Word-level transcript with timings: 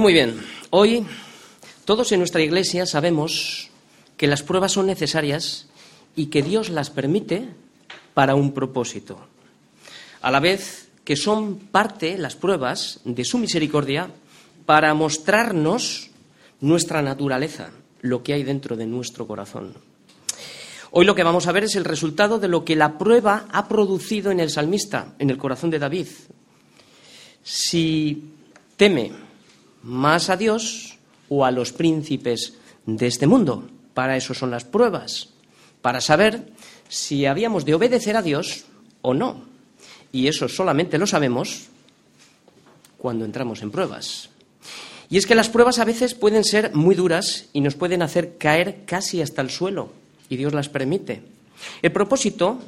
Pues 0.00 0.14
muy 0.14 0.14
bien, 0.14 0.40
hoy 0.70 1.04
todos 1.84 2.10
en 2.10 2.20
nuestra 2.20 2.40
iglesia 2.40 2.86
sabemos 2.86 3.68
que 4.16 4.28
las 4.28 4.42
pruebas 4.42 4.72
son 4.72 4.86
necesarias 4.86 5.68
y 6.16 6.28
que 6.28 6.40
Dios 6.42 6.70
las 6.70 6.88
permite 6.88 7.50
para 8.14 8.34
un 8.34 8.54
propósito. 8.54 9.18
A 10.22 10.30
la 10.30 10.40
vez 10.40 10.88
que 11.04 11.16
son 11.16 11.58
parte, 11.58 12.16
las 12.16 12.34
pruebas, 12.34 13.00
de 13.04 13.26
su 13.26 13.36
misericordia 13.36 14.08
para 14.64 14.94
mostrarnos 14.94 16.08
nuestra 16.62 17.02
naturaleza, 17.02 17.68
lo 18.00 18.22
que 18.22 18.32
hay 18.32 18.42
dentro 18.42 18.76
de 18.78 18.86
nuestro 18.86 19.26
corazón. 19.26 19.74
Hoy 20.92 21.04
lo 21.04 21.14
que 21.14 21.24
vamos 21.24 21.46
a 21.46 21.52
ver 21.52 21.64
es 21.64 21.76
el 21.76 21.84
resultado 21.84 22.38
de 22.38 22.48
lo 22.48 22.64
que 22.64 22.74
la 22.74 22.96
prueba 22.96 23.48
ha 23.52 23.68
producido 23.68 24.30
en 24.30 24.40
el 24.40 24.48
salmista, 24.48 25.14
en 25.18 25.28
el 25.28 25.36
corazón 25.36 25.68
de 25.68 25.78
David. 25.78 26.06
Si 27.42 28.32
teme 28.78 29.28
más 29.82 30.30
a 30.30 30.36
Dios 30.36 30.98
o 31.28 31.44
a 31.44 31.50
los 31.50 31.72
príncipes 31.72 32.54
de 32.86 33.06
este 33.06 33.26
mundo, 33.26 33.68
para 33.94 34.16
eso 34.16 34.34
son 34.34 34.50
las 34.50 34.64
pruebas, 34.64 35.30
para 35.82 36.00
saber 36.00 36.52
si 36.88 37.26
habíamos 37.26 37.64
de 37.64 37.74
obedecer 37.74 38.16
a 38.16 38.22
Dios 38.22 38.64
o 39.02 39.14
no. 39.14 39.44
Y 40.12 40.26
eso 40.26 40.48
solamente 40.48 40.98
lo 40.98 41.06
sabemos 41.06 41.68
cuando 42.98 43.24
entramos 43.24 43.62
en 43.62 43.70
pruebas. 43.70 44.30
Y 45.08 45.16
es 45.16 45.26
que 45.26 45.34
las 45.34 45.48
pruebas 45.48 45.78
a 45.78 45.84
veces 45.84 46.14
pueden 46.14 46.44
ser 46.44 46.74
muy 46.74 46.94
duras 46.94 47.46
y 47.52 47.60
nos 47.60 47.74
pueden 47.74 48.02
hacer 48.02 48.36
caer 48.38 48.82
casi 48.86 49.22
hasta 49.22 49.42
el 49.42 49.50
suelo, 49.50 49.92
y 50.28 50.36
Dios 50.36 50.52
las 50.52 50.68
permite. 50.68 51.22
El 51.82 51.92
propósito 51.92 52.60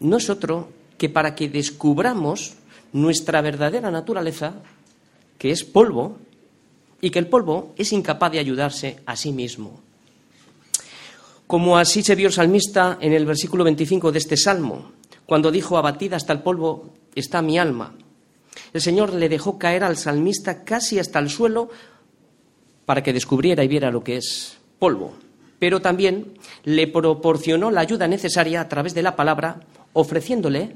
no 0.00 0.16
es 0.16 0.30
otro 0.30 0.70
que 0.98 1.08
para 1.08 1.34
que 1.34 1.48
descubramos 1.48 2.54
nuestra 2.92 3.40
verdadera 3.40 3.90
naturaleza, 3.90 4.54
que 5.38 5.50
es 5.50 5.64
polvo, 5.64 6.18
y 7.00 7.10
que 7.10 7.18
el 7.18 7.26
polvo 7.26 7.74
es 7.76 7.92
incapaz 7.92 8.32
de 8.32 8.38
ayudarse 8.38 9.00
a 9.04 9.14
sí 9.14 9.30
mismo. 9.30 9.80
Como 11.46 11.76
así 11.76 12.02
se 12.02 12.14
vio 12.14 12.28
el 12.28 12.32
salmista 12.32 12.96
en 13.00 13.12
el 13.12 13.26
versículo 13.26 13.62
25 13.64 14.10
de 14.10 14.18
este 14.18 14.36
salmo, 14.38 14.92
cuando 15.26 15.50
dijo, 15.50 15.76
abatida 15.76 16.16
hasta 16.16 16.32
el 16.32 16.40
polvo 16.40 16.94
está 17.14 17.42
mi 17.42 17.58
alma. 17.58 17.94
El 18.72 18.80
Señor 18.80 19.12
le 19.12 19.28
dejó 19.28 19.58
caer 19.58 19.84
al 19.84 19.96
salmista 19.96 20.64
casi 20.64 20.98
hasta 20.98 21.18
el 21.18 21.28
suelo 21.28 21.68
para 22.86 23.02
que 23.02 23.12
descubriera 23.12 23.62
y 23.62 23.68
viera 23.68 23.90
lo 23.90 24.02
que 24.02 24.16
es 24.16 24.56
polvo. 24.78 25.14
Pero 25.58 25.80
también 25.80 26.38
le 26.64 26.86
proporcionó 26.86 27.70
la 27.70 27.82
ayuda 27.82 28.08
necesaria 28.08 28.60
a 28.60 28.68
través 28.68 28.94
de 28.94 29.02
la 29.02 29.14
palabra, 29.14 29.60
ofreciéndole 29.92 30.74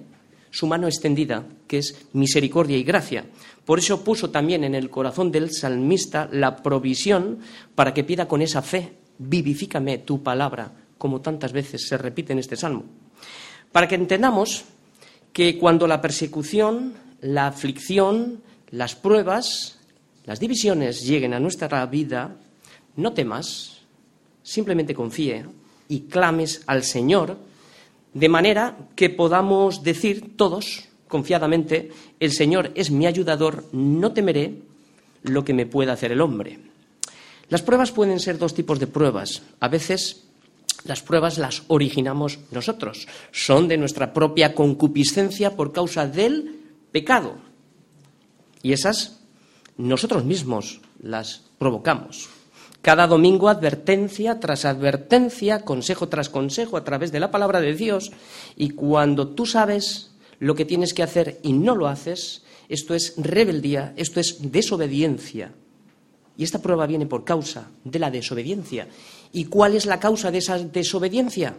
su 0.51 0.67
mano 0.67 0.87
extendida, 0.87 1.45
que 1.67 1.79
es 1.79 2.07
misericordia 2.13 2.77
y 2.77 2.85
gracia. 2.85 3.27
Por 3.65 3.79
eso 3.79 4.03
puso 4.03 4.31
también 4.31 4.65
en 4.65 4.75
el 4.75 4.91
corazón 4.91 5.31
del 5.31 5.53
salmista 5.53 6.29
la 6.33 6.57
provisión 6.57 7.39
para 7.75 7.93
que 7.93 8.05
pida 8.05 8.27
con 8.27 8.43
esa 8.43 8.63
fe, 8.63 8.93
vivifícame 9.19 9.99
tu 9.99 10.23
palabra, 10.23 10.73
como 10.97 11.21
tantas 11.21 11.53
veces 11.53 11.87
se 11.87 11.99
repite 11.99 12.33
en 12.33 12.39
este 12.39 12.57
salmo. 12.57 12.85
Para 13.73 13.87
que 13.87 13.95
entendamos 13.95 14.65
que 15.33 15.59
cuando 15.59 15.87
la 15.87 16.01
persecución, 16.01 16.95
la 17.21 17.47
aflicción, 17.47 18.43
las 18.71 18.95
pruebas, 18.95 19.79
las 20.25 20.41
divisiones 20.41 21.05
lleguen 21.05 21.35
a 21.35 21.41
nuestra 21.41 21.85
vida, 21.87 22.37
no 22.97 23.13
temas, 23.13 23.83
simplemente 24.43 24.95
confíe 24.95 25.47
y 25.89 26.01
clames 26.01 26.63
al 26.67 26.85
Señor, 26.85 27.39
de 28.15 28.29
manera 28.29 28.77
que 28.97 29.11
podamos 29.11 29.83
decir 29.83 30.37
todos 30.37 30.89
confiadamente, 31.09 31.91
el 32.21 32.33
Señor 32.33 32.73
es 32.75 32.91
mi 32.91 33.07
ayudador, 33.07 33.65
no 33.73 34.13
temeré 34.13 34.63
lo 35.23 35.45
que 35.45 35.55
me 35.55 35.67
pueda 35.67 35.95
hacer 35.95 36.13
el 36.13 36.21
hombre. 36.21 36.59
Las 37.49 37.63
pruebas 37.63 37.93
pueden 37.93 38.21
ser 38.21 38.39
dos 38.39 38.55
tipos 38.55 38.79
de 38.79 38.87
pruebas. 38.87 39.43
A 39.61 39.69
veces 39.69 40.29
las 40.85 41.03
pruebas 41.03 41.39
las 41.39 41.63
originamos 41.69 42.39
nosotros, 42.51 43.09
son 43.33 43.69
de 43.69 43.77
nuestra 43.77 44.13
propia 44.13 44.55
concupiscencia 44.55 45.57
por 45.57 45.73
causa 45.73 46.07
del 46.07 46.61
pecado. 46.93 47.37
Y 48.63 48.73
esas 48.73 49.21
nosotros 49.77 50.25
mismos 50.25 50.81
las 51.01 51.43
provocamos. 51.59 52.29
Cada 52.83 53.07
domingo 53.07 53.49
advertencia 53.49 54.39
tras 54.41 54.65
advertencia, 54.65 55.65
consejo 55.65 56.09
tras 56.09 56.29
consejo 56.29 56.77
a 56.77 56.85
través 56.85 57.13
de 57.13 57.21
la 57.21 57.31
palabra 57.31 57.61
de 57.61 57.75
Dios. 57.75 58.13
Y 58.57 58.71
cuando 58.71 59.29
tú 59.29 59.47
sabes 59.47 60.13
lo 60.39 60.55
que 60.55 60.65
tienes 60.65 60.95
que 60.95 61.03
hacer 61.03 61.41
y 61.43 61.53
no 61.53 61.75
lo 61.75 61.89
haces, 61.89 62.43
esto 62.69 62.95
es 62.95 63.15
rebeldía, 63.17 63.95
esto 63.97 64.21
es 64.21 64.53
desobediencia. 64.53 65.53
Y 66.37 66.45
esta 66.45 66.63
prueba 66.63 66.87
viene 66.87 67.07
por 67.07 67.25
causa 67.25 67.69
de 67.83 67.99
la 67.99 68.11
desobediencia. 68.11 68.87
¿Y 69.33 69.47
cuál 69.47 69.75
es 69.75 69.87
la 69.87 69.99
causa 69.99 70.31
de 70.31 70.39
esa 70.39 70.59
desobediencia? 70.59 71.57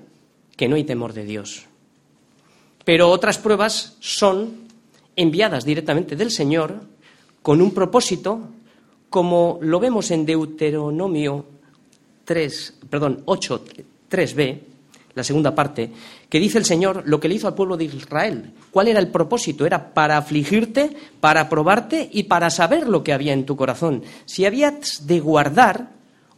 Que 0.55 0.69
no 0.69 0.77
hay 0.77 0.85
temor 0.85 1.13
de 1.13 1.25
Dios. 1.25 1.65
Pero 2.85 3.09
otras 3.09 3.37
pruebas 3.37 3.97
son 3.99 4.69
enviadas 5.17 5.65
directamente 5.65 6.15
del 6.15 6.31
Señor 6.31 6.81
con 7.41 7.61
un 7.61 7.71
propósito, 7.71 8.39
como 9.09 9.59
lo 9.61 9.79
vemos 9.79 10.11
en 10.11 10.25
Deuteronomio 10.25 11.45
3, 12.25 12.73
perdón, 12.89 13.23
8, 13.25 13.63
3b, 14.09 14.59
la 15.15 15.23
segunda 15.23 15.55
parte, 15.55 15.91
que 16.29 16.39
dice 16.39 16.57
el 16.57 16.65
Señor 16.65 17.03
lo 17.05 17.19
que 17.19 17.27
le 17.27 17.35
hizo 17.35 17.47
al 17.47 17.55
pueblo 17.55 17.75
de 17.75 17.85
Israel. 17.85 18.53
¿Cuál 18.71 18.87
era 18.87 18.99
el 18.99 19.07
propósito? 19.07 19.65
Era 19.65 19.93
para 19.93 20.17
afligirte, 20.17 20.95
para 21.19 21.49
probarte 21.49 22.09
y 22.11 22.23
para 22.23 22.49
saber 22.49 22.87
lo 22.87 23.03
que 23.03 23.13
había 23.13 23.33
en 23.33 23.45
tu 23.45 23.55
corazón. 23.55 24.03
Si 24.25 24.45
habías 24.45 25.07
de 25.07 25.19
guardar 25.19 25.89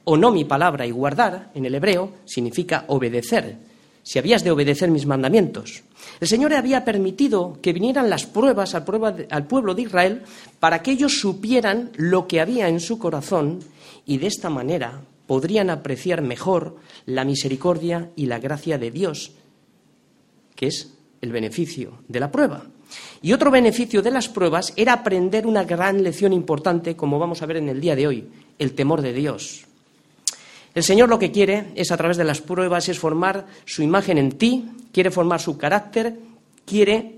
o 0.03 0.17
no 0.17 0.31
mi 0.31 0.45
palabra, 0.45 0.85
y 0.85 0.91
guardar 0.91 1.51
en 1.53 1.65
el 1.65 1.75
hebreo 1.75 2.13
significa 2.25 2.85
obedecer. 2.87 3.70
Si 4.03 4.19
habías 4.19 4.43
de 4.43 4.51
obedecer 4.51 4.89
mis 4.89 5.05
mandamientos. 5.05 5.83
El 6.19 6.27
Señor 6.27 6.53
había 6.53 6.83
permitido 6.83 7.59
que 7.61 7.73
vinieran 7.73 8.09
las 8.09 8.25
pruebas 8.25 8.73
al, 8.75 8.83
pueblo 9.47 9.75
de 9.75 9.81
Israel 9.83 10.23
para 10.59 10.81
que 10.81 10.91
ellos 10.91 11.19
supieran 11.19 11.91
lo 11.95 12.27
que 12.27 12.41
había 12.41 12.67
en 12.67 12.79
su 12.79 12.97
corazón 12.97 13.59
y 14.05 14.17
de 14.17 14.27
esta 14.27 14.49
manera 14.49 15.01
podrían 15.27 15.69
apreciar 15.69 16.21
mejor 16.21 16.77
la 17.05 17.23
misericordia 17.23 18.11
y 18.15 18.25
la 18.25 18.39
gracia 18.39 18.77
de 18.77 18.91
Dios, 18.91 19.33
que 20.55 20.67
es 20.67 20.93
el 21.21 21.31
beneficio 21.31 21.99
de 22.07 22.19
la 22.19 22.31
prueba. 22.31 22.65
Y 23.21 23.33
otro 23.33 23.51
beneficio 23.51 24.01
de 24.01 24.11
las 24.11 24.27
pruebas 24.27 24.73
era 24.75 24.93
aprender 24.93 25.47
una 25.47 25.63
gran 25.63 26.03
lección 26.03 26.33
importante, 26.33 26.95
como 26.95 27.19
vamos 27.19 27.41
a 27.41 27.45
ver 27.45 27.57
en 27.57 27.69
el 27.69 27.79
día 27.79 27.95
de 27.95 28.07
hoy, 28.07 28.27
el 28.59 28.73
temor 28.73 29.01
de 29.01 29.13
Dios. 29.13 29.65
El 30.73 30.83
Señor 30.83 31.09
lo 31.09 31.19
que 31.19 31.31
quiere 31.31 31.71
es, 31.75 31.91
a 31.91 31.97
través 31.97 32.17
de 32.17 32.23
las 32.23 32.41
pruebas, 32.41 32.87
es 32.87 32.99
formar 32.99 33.45
su 33.65 33.83
imagen 33.83 34.17
en 34.17 34.31
ti, 34.33 34.65
quiere 34.93 35.11
formar 35.11 35.41
su 35.41 35.57
carácter, 35.57 36.17
quiere 36.65 37.15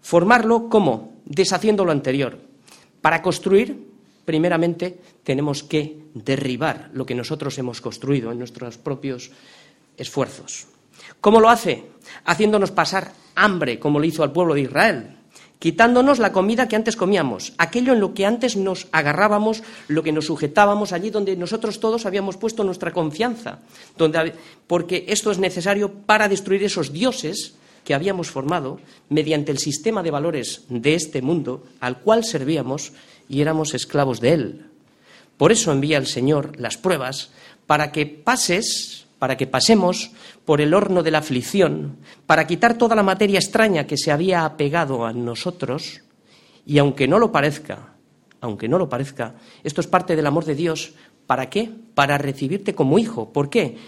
formarlo 0.00 0.68
como 0.68 1.14
deshaciendo 1.24 1.84
lo 1.84 1.92
anterior. 1.92 2.38
Para 3.00 3.22
construir 3.22 3.92
primeramente 4.24 4.98
tenemos 5.24 5.62
que 5.62 5.98
derribar 6.14 6.90
lo 6.94 7.04
que 7.04 7.14
nosotros 7.14 7.58
hemos 7.58 7.80
construido 7.80 8.30
en 8.30 8.38
nuestros 8.38 8.78
propios 8.78 9.30
esfuerzos. 9.96 10.66
¿Cómo 11.20 11.40
lo 11.40 11.48
hace? 11.48 11.84
Haciéndonos 12.24 12.70
pasar 12.70 13.12
hambre, 13.34 13.78
como 13.78 13.98
lo 13.98 14.04
hizo 14.04 14.22
al 14.22 14.32
pueblo 14.32 14.54
de 14.54 14.62
Israel, 14.62 15.16
quitándonos 15.62 16.18
la 16.18 16.32
comida 16.32 16.66
que 16.66 16.74
antes 16.74 16.96
comíamos, 16.96 17.52
aquello 17.56 17.92
en 17.92 18.00
lo 18.00 18.14
que 18.14 18.26
antes 18.26 18.56
nos 18.56 18.88
agarrábamos, 18.90 19.62
lo 19.86 20.02
que 20.02 20.10
nos 20.10 20.26
sujetábamos, 20.26 20.90
allí 20.90 21.10
donde 21.10 21.36
nosotros 21.36 21.78
todos 21.78 22.04
habíamos 22.04 22.36
puesto 22.36 22.64
nuestra 22.64 22.90
confianza, 22.90 23.60
porque 24.66 25.04
esto 25.06 25.30
es 25.30 25.38
necesario 25.38 25.92
para 26.04 26.26
destruir 26.26 26.64
esos 26.64 26.92
dioses 26.92 27.54
que 27.84 27.94
habíamos 27.94 28.28
formado 28.28 28.80
mediante 29.08 29.52
el 29.52 29.58
sistema 29.58 30.02
de 30.02 30.10
valores 30.10 30.64
de 30.68 30.96
este 30.96 31.22
mundo 31.22 31.62
al 31.78 32.00
cual 32.00 32.24
servíamos 32.24 32.92
y 33.28 33.40
éramos 33.40 33.72
esclavos 33.72 34.18
de 34.18 34.32
él. 34.32 34.66
Por 35.36 35.52
eso 35.52 35.70
envía 35.70 35.98
el 35.98 36.08
Señor 36.08 36.58
las 36.58 36.76
pruebas 36.76 37.30
para 37.68 37.92
que 37.92 38.06
pases, 38.06 39.06
para 39.20 39.36
que 39.36 39.46
pasemos 39.46 40.10
por 40.44 40.60
el 40.60 40.74
horno 40.74 41.02
de 41.02 41.10
la 41.10 41.18
aflicción, 41.18 41.98
para 42.26 42.46
quitar 42.46 42.76
toda 42.76 42.96
la 42.96 43.02
materia 43.02 43.38
extraña 43.38 43.86
que 43.86 43.96
se 43.96 44.10
había 44.10 44.44
apegado 44.44 45.06
a 45.06 45.12
nosotros 45.12 46.02
y 46.66 46.78
aunque 46.78 47.06
no 47.06 47.18
lo 47.18 47.32
parezca, 47.32 47.94
aunque 48.40 48.68
no 48.68 48.78
lo 48.78 48.88
parezca, 48.88 49.34
esto 49.62 49.80
es 49.80 49.86
parte 49.86 50.16
del 50.16 50.26
amor 50.26 50.44
de 50.44 50.54
Dios, 50.54 50.94
¿para 51.26 51.48
qué? 51.48 51.70
Para 51.94 52.18
recibirte 52.18 52.74
como 52.74 52.98
hijo. 52.98 53.32
¿Por 53.32 53.50
qué? 53.50 53.78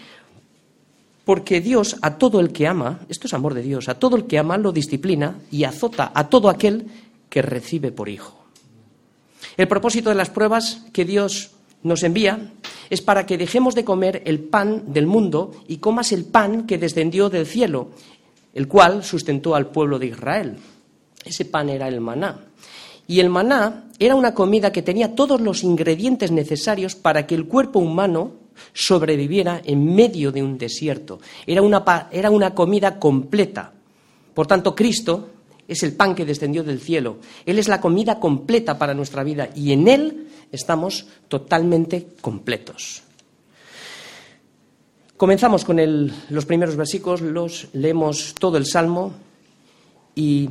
Porque 1.25 1.59
Dios 1.59 1.97
a 2.01 2.17
todo 2.17 2.39
el 2.39 2.51
que 2.51 2.67
ama, 2.67 3.01
esto 3.09 3.27
es 3.27 3.33
amor 3.33 3.53
de 3.53 3.63
Dios, 3.63 3.89
a 3.89 3.99
todo 3.99 4.15
el 4.15 4.25
que 4.25 4.37
ama 4.37 4.57
lo 4.57 4.71
disciplina 4.71 5.39
y 5.51 5.63
azota 5.63 6.11
a 6.13 6.29
todo 6.29 6.49
aquel 6.49 6.87
que 7.29 7.41
recibe 7.41 7.91
por 7.91 8.07
hijo. 8.07 8.45
El 9.57 9.67
propósito 9.67 10.09
de 10.09 10.15
las 10.15 10.29
pruebas 10.29 10.85
que 10.93 11.05
Dios 11.05 11.51
nos 11.85 12.01
envía 12.03 12.51
es 12.89 13.01
para 13.01 13.25
que 13.25 13.37
dejemos 13.37 13.75
de 13.75 13.85
comer 13.85 14.23
el 14.25 14.39
pan 14.39 14.91
del 14.91 15.05
mundo 15.05 15.51
y 15.67 15.77
comas 15.77 16.11
el 16.11 16.25
pan 16.25 16.65
que 16.65 16.77
descendió 16.77 17.29
del 17.29 17.45
cielo, 17.45 17.89
el 18.53 18.67
cual 18.67 19.03
sustentó 19.03 19.55
al 19.55 19.67
pueblo 19.67 19.99
de 19.99 20.07
Israel. 20.07 20.57
Ese 21.23 21.45
pan 21.45 21.69
era 21.69 21.87
el 21.87 22.01
maná. 22.01 22.39
Y 23.07 23.19
el 23.19 23.29
maná 23.29 23.85
era 23.99 24.15
una 24.15 24.33
comida 24.33 24.71
que 24.71 24.81
tenía 24.81 25.13
todos 25.13 25.39
los 25.41 25.63
ingredientes 25.63 26.31
necesarios 26.31 26.95
para 26.95 27.27
que 27.27 27.35
el 27.35 27.45
cuerpo 27.45 27.79
humano 27.79 28.33
sobreviviera 28.73 29.61
en 29.63 29.93
medio 29.93 30.31
de 30.31 30.41
un 30.41 30.57
desierto. 30.57 31.19
Era 31.45 31.61
una, 31.61 32.09
era 32.11 32.31
una 32.31 32.55
comida 32.55 32.97
completa. 32.97 33.73
Por 34.33 34.47
tanto, 34.47 34.75
Cristo 34.75 35.29
es 35.67 35.83
el 35.83 35.93
pan 35.93 36.15
que 36.15 36.25
descendió 36.25 36.63
del 36.63 36.79
cielo. 36.79 37.17
Él 37.45 37.59
es 37.59 37.67
la 37.67 37.79
comida 37.79 38.19
completa 38.19 38.77
para 38.77 38.95
nuestra 38.95 39.23
vida 39.23 39.49
y 39.55 39.71
en 39.71 39.87
Él 39.87 40.27
estamos 40.55 41.07
totalmente 41.27 42.07
completos. 42.21 43.03
Comenzamos 45.17 45.63
con 45.63 45.79
los 46.29 46.45
primeros 46.45 46.75
versículos, 46.75 47.21
los 47.21 47.67
leemos 47.73 48.35
todo 48.37 48.57
el 48.57 48.65
Salmo 48.65 49.13
y 50.13 50.49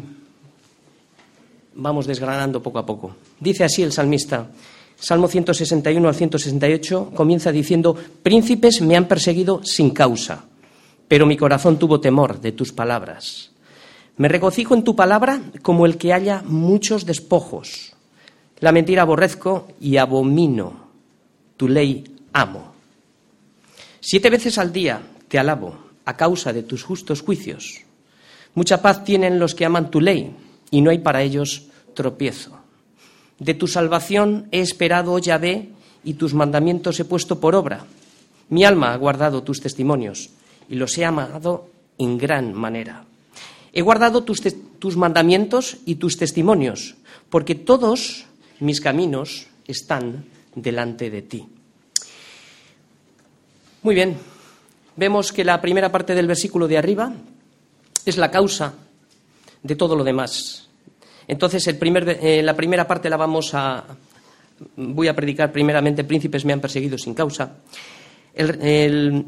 vamos 1.74 2.06
desgranando 2.06 2.62
poco 2.62 2.78
a 2.78 2.86
poco. 2.86 3.14
Dice 3.40 3.64
así 3.64 3.82
el 3.82 3.92
salmista, 3.92 4.48
Salmo 4.96 5.28
161 5.28 6.08
al 6.08 6.14
168, 6.14 7.12
comienza 7.14 7.52
diciendo, 7.52 7.94
Príncipes 8.22 8.80
me 8.80 8.96
han 8.96 9.06
perseguido 9.06 9.62
sin 9.64 9.90
causa, 9.90 10.44
pero 11.08 11.26
mi 11.26 11.36
corazón 11.36 11.78
tuvo 11.78 12.00
temor 12.00 12.40
de 12.40 12.52
tus 12.52 12.72
palabras. 12.72 13.50
Me 14.16 14.28
regocijo 14.28 14.74
en 14.74 14.84
tu 14.84 14.94
palabra 14.94 15.42
como 15.62 15.86
el 15.86 15.98
que 15.98 16.12
haya 16.12 16.42
muchos 16.46 17.04
despojos. 17.04 17.93
La 18.64 18.72
mentira 18.72 19.02
aborrezco 19.02 19.68
y 19.78 19.98
abomino. 19.98 20.88
Tu 21.58 21.68
ley 21.68 22.02
amo. 22.32 22.72
Siete 24.00 24.30
veces 24.30 24.56
al 24.56 24.72
día 24.72 25.02
te 25.28 25.38
alabo 25.38 25.76
a 26.06 26.16
causa 26.16 26.50
de 26.50 26.62
tus 26.62 26.82
justos 26.82 27.20
juicios. 27.20 27.82
Mucha 28.54 28.80
paz 28.80 29.04
tienen 29.04 29.38
los 29.38 29.54
que 29.54 29.66
aman 29.66 29.90
tu 29.90 30.00
ley 30.00 30.34
y 30.70 30.80
no 30.80 30.88
hay 30.88 31.00
para 31.00 31.20
ellos 31.20 31.66
tropiezo. 31.92 32.58
De 33.38 33.52
tu 33.52 33.66
salvación 33.66 34.48
he 34.50 34.60
esperado, 34.60 35.18
Yahvé, 35.18 35.68
y 36.02 36.14
tus 36.14 36.32
mandamientos 36.32 36.98
he 36.98 37.04
puesto 37.04 37.40
por 37.40 37.54
obra. 37.54 37.84
Mi 38.48 38.64
alma 38.64 38.94
ha 38.94 38.96
guardado 38.96 39.42
tus 39.42 39.60
testimonios 39.60 40.30
y 40.70 40.76
los 40.76 40.96
he 40.96 41.04
amado 41.04 41.68
en 41.98 42.16
gran 42.16 42.54
manera. 42.54 43.04
He 43.74 43.82
guardado 43.82 44.24
tus, 44.24 44.40
tus 44.78 44.96
mandamientos 44.96 45.76
y 45.84 45.96
tus 45.96 46.16
testimonios, 46.16 46.94
porque 47.28 47.54
todos 47.54 48.24
mis 48.60 48.80
caminos 48.80 49.46
están 49.66 50.24
delante 50.54 51.10
de 51.10 51.22
ti. 51.22 51.46
Muy 53.82 53.94
bien, 53.94 54.16
vemos 54.96 55.32
que 55.32 55.44
la 55.44 55.60
primera 55.60 55.92
parte 55.92 56.14
del 56.14 56.26
versículo 56.26 56.66
de 56.66 56.78
arriba 56.78 57.12
es 58.04 58.16
la 58.16 58.30
causa 58.30 58.74
de 59.62 59.76
todo 59.76 59.96
lo 59.96 60.04
demás. 60.04 60.68
Entonces, 61.26 61.66
eh, 61.66 62.42
la 62.42 62.54
primera 62.54 62.86
parte 62.86 63.10
la 63.10 63.16
vamos 63.16 63.54
a. 63.54 63.84
Voy 64.76 65.08
a 65.08 65.16
predicar 65.16 65.52
primeramente: 65.52 66.04
Príncipes 66.04 66.44
me 66.44 66.52
han 66.52 66.60
perseguido 66.60 66.98
sin 66.98 67.14
causa. 67.14 67.56
El, 68.34 69.24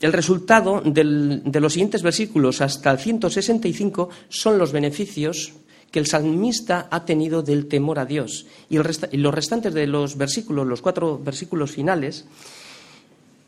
resultado 0.00 0.82
de 0.84 1.60
los 1.60 1.72
siguientes 1.72 2.02
versículos 2.02 2.60
hasta 2.60 2.90
el 2.90 2.98
165 2.98 4.10
son 4.28 4.58
los 4.58 4.70
beneficios 4.70 5.54
que 5.94 6.00
el 6.00 6.08
salmista 6.08 6.88
ha 6.90 7.04
tenido 7.04 7.40
del 7.40 7.68
temor 7.68 8.00
a 8.00 8.04
Dios. 8.04 8.46
Y, 8.68 8.78
y 8.78 9.16
los 9.16 9.32
restantes 9.32 9.72
de 9.72 9.86
los 9.86 10.18
versículos, 10.18 10.66
los 10.66 10.82
cuatro 10.82 11.20
versículos 11.22 11.70
finales, 11.70 12.24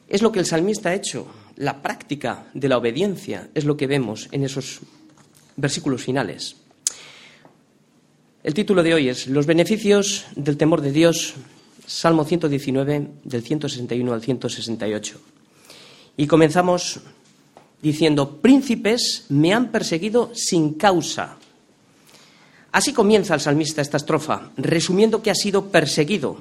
es 0.09 0.23
lo 0.23 0.31
que 0.31 0.39
el 0.39 0.47
salmista 0.47 0.91
ha 0.91 0.95
hecho. 0.95 1.27
La 1.57 1.83
práctica 1.83 2.47
de 2.55 2.69
la 2.69 2.79
obediencia 2.79 3.49
es 3.53 3.65
lo 3.65 3.77
que 3.77 3.89
vemos 3.89 4.29
en 4.31 4.45
esos 4.45 4.79
versículos 5.57 6.05
finales. 6.05 6.55
El 8.45 8.55
título 8.55 8.85
de 8.85 8.95
hoy 8.95 9.09
es 9.09 9.27
Los 9.27 9.47
beneficios 9.47 10.27
del 10.37 10.57
temor 10.57 10.83
de 10.83 10.93
Dios, 10.93 11.35
Salmo 11.85 12.25
119, 12.25 13.09
del 13.25 13.43
161 13.43 14.13
al 14.13 14.23
168. 14.23 15.21
Y 16.17 16.29
comenzamos 16.29 17.01
diciendo, 17.83 18.37
príncipes 18.41 19.27
me 19.31 19.53
han 19.53 19.73
perseguido 19.73 20.31
sin 20.33 20.75
causa. 20.75 21.39
Así 22.77 22.93
comienza 22.93 23.33
el 23.33 23.41
salmista 23.41 23.81
esta 23.81 23.97
estrofa, 23.97 24.51
resumiendo 24.59 25.23
que 25.23 25.31
ha 25.31 25.35
sido 25.35 25.69
perseguido, 25.71 26.37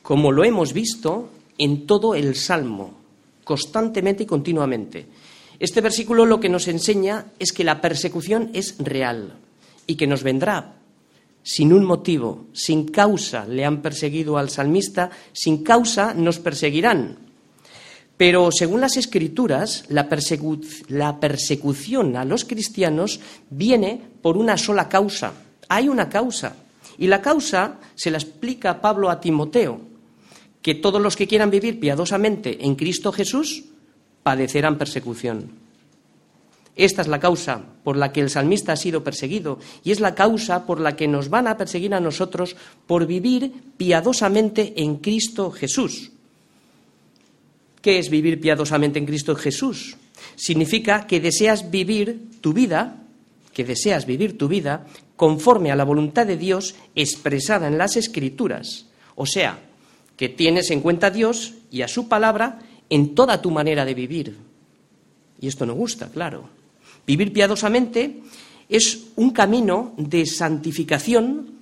como 0.00 0.30
lo 0.30 0.44
hemos 0.44 0.72
visto 0.72 1.30
en 1.58 1.84
todo 1.84 2.14
el 2.14 2.36
Salmo, 2.36 2.94
constantemente 3.42 4.22
y 4.22 4.26
continuamente. 4.26 5.06
Este 5.58 5.80
versículo 5.80 6.26
lo 6.26 6.38
que 6.38 6.48
nos 6.48 6.68
enseña 6.68 7.26
es 7.40 7.50
que 7.50 7.64
la 7.64 7.80
persecución 7.80 8.50
es 8.54 8.76
real 8.78 9.34
y 9.88 9.96
que 9.96 10.06
nos 10.06 10.22
vendrá 10.22 10.76
sin 11.42 11.72
un 11.72 11.84
motivo, 11.84 12.46
sin 12.52 12.86
causa, 12.86 13.46
le 13.46 13.64
han 13.64 13.82
perseguido 13.82 14.38
al 14.38 14.48
salmista, 14.48 15.10
sin 15.32 15.64
causa 15.64 16.14
nos 16.14 16.38
perseguirán. 16.38 17.25
Pero 18.16 18.50
según 18.50 18.80
las 18.80 18.96
escrituras, 18.96 19.84
la, 19.88 20.08
persecución 20.08 22.16
a 22.16 22.24
los 22.24 22.44
cristianos 22.44 23.20
viene 23.50 24.00
por 24.22 24.38
una 24.38 24.56
sola 24.56 24.88
causa. 24.88 25.32
Hay 25.68 25.88
una 25.88 26.08
causa. 26.08 26.56
Y 26.98 27.08
la 27.08 27.20
causa 27.20 27.78
se 27.94 28.10
la 28.10 28.16
explica 28.16 28.80
Pablo 28.80 29.10
a 29.10 29.20
Timoteo, 29.20 29.80
que 30.62 30.74
todos 30.74 31.00
los 31.00 31.14
que 31.14 31.26
quieran 31.26 31.50
vivir 31.50 31.78
piadosamente 31.78 32.64
en 32.64 32.74
Cristo 32.74 33.12
Jesús 33.12 33.64
padecerán 34.22 34.78
persecución. 34.78 35.66
Esta 36.74 37.02
es 37.02 37.08
la 37.08 37.20
causa 37.20 37.62
por 37.84 37.96
la 37.96 38.12
que 38.12 38.20
el 38.20 38.30
salmista 38.30 38.72
ha 38.72 38.76
sido 38.76 39.04
perseguido 39.04 39.58
y 39.82 39.92
es 39.92 40.00
la 40.00 40.14
causa 40.14 40.66
por 40.66 40.80
la 40.80 40.96
que 40.96 41.08
nos 41.08 41.30
van 41.30 41.48
a 41.48 41.56
perseguir 41.56 41.94
a 41.94 42.00
nosotros 42.00 42.56
por 42.86 43.06
vivir 43.06 43.52
piadosamente 43.76 44.74
en 44.76 44.96
Cristo 44.96 45.50
Jesús. 45.50 46.12
¿Qué 47.86 48.00
es 48.00 48.10
vivir 48.10 48.40
piadosamente 48.40 48.98
en 48.98 49.06
Cristo 49.06 49.36
Jesús? 49.36 49.96
Significa 50.34 51.06
que 51.06 51.20
deseas 51.20 51.70
vivir 51.70 52.20
tu 52.40 52.52
vida, 52.52 53.04
que 53.54 53.62
deseas 53.62 54.06
vivir 54.06 54.36
tu 54.36 54.48
vida 54.48 54.88
conforme 55.14 55.70
a 55.70 55.76
la 55.76 55.84
voluntad 55.84 56.26
de 56.26 56.36
Dios 56.36 56.74
expresada 56.96 57.68
en 57.68 57.78
las 57.78 57.96
Escrituras. 57.96 58.86
O 59.14 59.24
sea, 59.24 59.60
que 60.16 60.28
tienes 60.28 60.72
en 60.72 60.80
cuenta 60.80 61.06
a 61.06 61.10
Dios 61.12 61.54
y 61.70 61.82
a 61.82 61.86
su 61.86 62.08
palabra 62.08 62.58
en 62.90 63.14
toda 63.14 63.40
tu 63.40 63.52
manera 63.52 63.84
de 63.84 63.94
vivir. 63.94 64.36
Y 65.40 65.46
esto 65.46 65.64
no 65.64 65.74
gusta, 65.74 66.08
claro. 66.08 66.48
Vivir 67.06 67.32
piadosamente 67.32 68.20
es 68.68 69.10
un 69.14 69.30
camino 69.30 69.94
de 69.96 70.26
santificación 70.26 71.52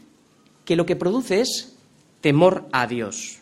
que 0.64 0.74
lo 0.74 0.86
que 0.86 0.96
produce 0.96 1.42
es 1.42 1.74
temor 2.22 2.66
a 2.72 2.86
Dios. 2.86 3.40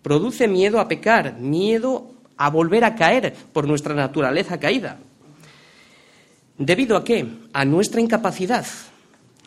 Produce 0.00 0.48
miedo 0.48 0.80
a 0.80 0.88
pecar, 0.88 1.38
miedo 1.38 2.13
a 2.36 2.50
volver 2.50 2.84
a 2.84 2.94
caer 2.94 3.34
por 3.52 3.66
nuestra 3.66 3.94
naturaleza 3.94 4.58
caída. 4.58 4.98
¿Debido 6.58 6.96
a 6.96 7.04
qué? 7.04 7.26
A 7.52 7.64
nuestra 7.64 8.00
incapacidad. 8.00 8.66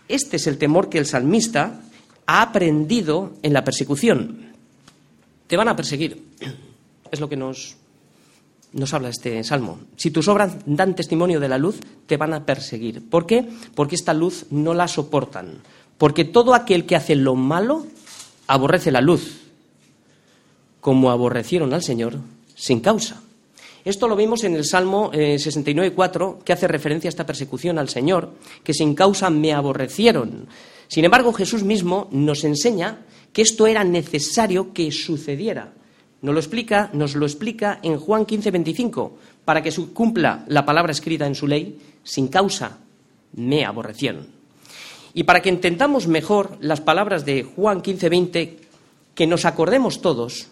Este 0.07 0.37
es 0.37 0.47
el 0.47 0.57
temor 0.57 0.89
que 0.89 0.97
el 0.97 1.05
salmista 1.05 1.81
ha 2.25 2.41
aprendido 2.41 3.33
en 3.43 3.53
la 3.53 3.63
persecución. 3.63 4.53
Te 5.47 5.57
van 5.57 5.69
a 5.69 5.75
perseguir. 5.75 6.23
Es 7.09 7.21
lo 7.21 7.29
que 7.29 7.37
nos 7.37 7.77
nos 8.73 8.93
habla 8.93 9.09
este 9.09 9.43
salmo. 9.43 9.79
Si 9.95 10.11
tus 10.11 10.27
obras 10.27 10.57
dan 10.65 10.95
testimonio 10.95 11.39
de 11.39 11.47
la 11.47 11.57
luz, 11.57 11.79
te 12.05 12.17
van 12.17 12.33
a 12.33 12.45
perseguir. 12.45 13.09
¿Por 13.09 13.25
qué? 13.25 13.47
Porque 13.73 13.95
esta 13.95 14.13
luz 14.13 14.45
no 14.51 14.73
la 14.73 14.87
soportan. 14.87 15.59
Porque 15.97 16.25
todo 16.25 16.53
aquel 16.53 16.85
que 16.85 16.95
hace 16.95 17.15
lo 17.15 17.35
malo 17.35 17.85
aborrece 18.45 18.91
la 18.91 19.01
luz, 19.01 19.41
como 20.81 21.11
aborrecieron 21.11 21.73
al 21.73 21.81
Señor 21.81 22.19
sin 22.57 22.81
causa. 22.81 23.21
Esto 23.85 24.09
lo 24.09 24.17
vimos 24.17 24.43
en 24.43 24.55
el 24.55 24.65
Salmo 24.65 25.11
69.4, 25.13 26.33
eh, 26.33 26.41
que 26.43 26.51
hace 26.51 26.67
referencia 26.67 27.07
a 27.07 27.13
esta 27.13 27.25
persecución 27.25 27.79
al 27.79 27.87
Señor, 27.87 28.33
que 28.63 28.73
sin 28.73 28.93
causa 28.95 29.29
me 29.29 29.53
aborrecieron. 29.53 30.47
Sin 30.89 31.05
embargo, 31.05 31.31
Jesús 31.31 31.63
mismo 31.63 32.09
nos 32.11 32.43
enseña 32.43 33.05
que 33.31 33.43
esto 33.43 33.67
era 33.67 33.85
necesario 33.85 34.73
que 34.73 34.91
sucediera. 34.91 35.71
Nos 36.21 36.33
lo 36.33 36.39
explica, 36.39 36.89
nos 36.93 37.15
lo 37.15 37.25
explica 37.25 37.79
en 37.83 37.97
Juan 37.97 38.25
15, 38.25 38.51
25, 38.51 39.17
para 39.45 39.61
que 39.61 39.71
cumpla 39.93 40.43
la 40.47 40.65
palabra 40.65 40.91
escrita 40.91 41.27
en 41.27 41.35
su 41.35 41.47
ley, 41.47 41.79
sin 42.03 42.27
causa 42.27 42.79
me 43.35 43.63
aborrecieron. 43.63 44.27
Y 45.13 45.23
para 45.23 45.41
que 45.41 45.49
entendamos 45.49 46.07
mejor 46.07 46.57
las 46.59 46.81
palabras 46.81 47.23
de 47.23 47.43
Juan 47.43 47.81
15, 47.81 48.09
20, 48.09 48.57
que 49.15 49.27
nos 49.27 49.45
acordemos 49.45 50.01
todos, 50.01 50.49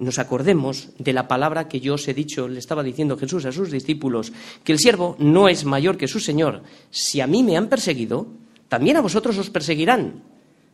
nos 0.00 0.18
acordemos 0.18 0.88
de 0.98 1.12
la 1.12 1.28
palabra 1.28 1.68
que 1.68 1.78
yo 1.78 1.94
os 1.94 2.08
he 2.08 2.14
dicho, 2.14 2.48
le 2.48 2.58
estaba 2.58 2.82
diciendo 2.82 3.18
Jesús 3.18 3.44
a 3.44 3.52
sus 3.52 3.70
discípulos, 3.70 4.32
que 4.64 4.72
el 4.72 4.78
siervo 4.78 5.14
no 5.18 5.46
es 5.46 5.64
mayor 5.64 5.98
que 5.98 6.08
su 6.08 6.20
Señor. 6.20 6.62
Si 6.90 7.20
a 7.20 7.26
mí 7.26 7.42
me 7.42 7.56
han 7.56 7.68
perseguido, 7.68 8.26
también 8.68 8.96
a 8.96 9.02
vosotros 9.02 9.36
os 9.36 9.50
perseguirán. 9.50 10.22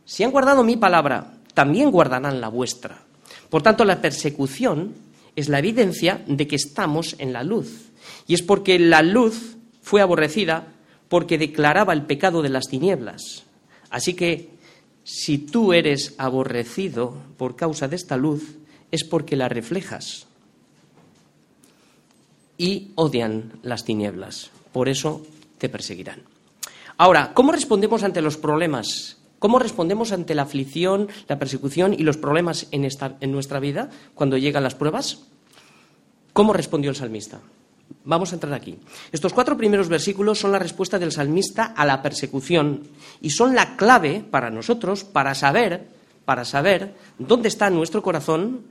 Si 0.05 0.23
han 0.23 0.31
guardado 0.31 0.63
mi 0.63 0.77
palabra, 0.77 1.33
también 1.53 1.91
guardarán 1.91 2.39
la 2.39 2.47
vuestra. 2.47 3.03
Por 3.49 3.61
tanto, 3.61 3.83
la 3.83 4.01
persecución 4.01 4.93
es 5.35 5.49
la 5.49 5.59
evidencia 5.59 6.23
de 6.25 6.47
que 6.47 6.55
estamos 6.55 7.15
en 7.19 7.33
la 7.33 7.43
luz. 7.43 7.91
Y 8.27 8.33
es 8.33 8.41
porque 8.41 8.79
la 8.79 9.01
luz 9.01 9.57
fue 9.81 10.01
aborrecida 10.01 10.67
porque 11.09 11.37
declaraba 11.37 11.91
el 11.91 12.03
pecado 12.03 12.41
de 12.41 12.49
las 12.49 12.67
tinieblas. 12.67 13.43
Así 13.89 14.13
que 14.13 14.51
si 15.03 15.37
tú 15.37 15.73
eres 15.73 16.15
aborrecido 16.17 17.17
por 17.37 17.55
causa 17.55 17.87
de 17.87 17.97
esta 17.97 18.15
luz, 18.15 18.55
es 18.91 19.03
porque 19.03 19.35
la 19.35 19.49
reflejas. 19.49 20.27
Y 22.57 22.91
odian 22.95 23.59
las 23.63 23.85
tinieblas. 23.85 24.49
Por 24.71 24.89
eso 24.89 25.25
te 25.57 25.69
perseguirán. 25.69 26.23
Ahora, 26.97 27.33
¿cómo 27.33 27.51
respondemos 27.51 28.03
ante 28.03 28.21
los 28.21 28.37
problemas? 28.37 29.17
¿Cómo 29.39 29.59
respondemos 29.59 30.11
ante 30.11 30.33
la 30.33 30.41
aflicción, 30.43 31.09
la 31.27 31.37
persecución 31.37 31.93
y 31.93 32.01
los 32.03 32.17
problemas 32.17 32.67
en, 32.71 32.87
en 33.21 33.31
nuestra 33.31 33.59
vida 33.59 33.89
cuando 34.15 34.37
llegan 34.37 34.63
las 34.63 34.73
pruebas? 34.73 35.19
¿Cómo 36.33 36.53
respondió 36.53 36.89
el 36.89 36.95
salmista? 36.95 37.39
Vamos 38.03 38.31
a 38.31 38.35
entrar 38.35 38.53
aquí. 38.53 38.77
Estos 39.11 39.33
cuatro 39.33 39.57
primeros 39.57 39.89
versículos 39.89 40.39
son 40.39 40.51
la 40.51 40.59
respuesta 40.59 40.97
del 40.97 41.11
salmista 41.11 41.65
a 41.65 41.85
la 41.85 42.01
persecución 42.01 42.83
y 43.21 43.29
son 43.29 43.53
la 43.53 43.75
clave 43.75 44.23
para 44.29 44.49
nosotros 44.49 45.03
para 45.03 45.35
saber, 45.35 45.87
para 46.25 46.45
saber 46.45 46.95
dónde 47.19 47.47
está 47.47 47.69
nuestro 47.69 48.01
corazón 48.01 48.61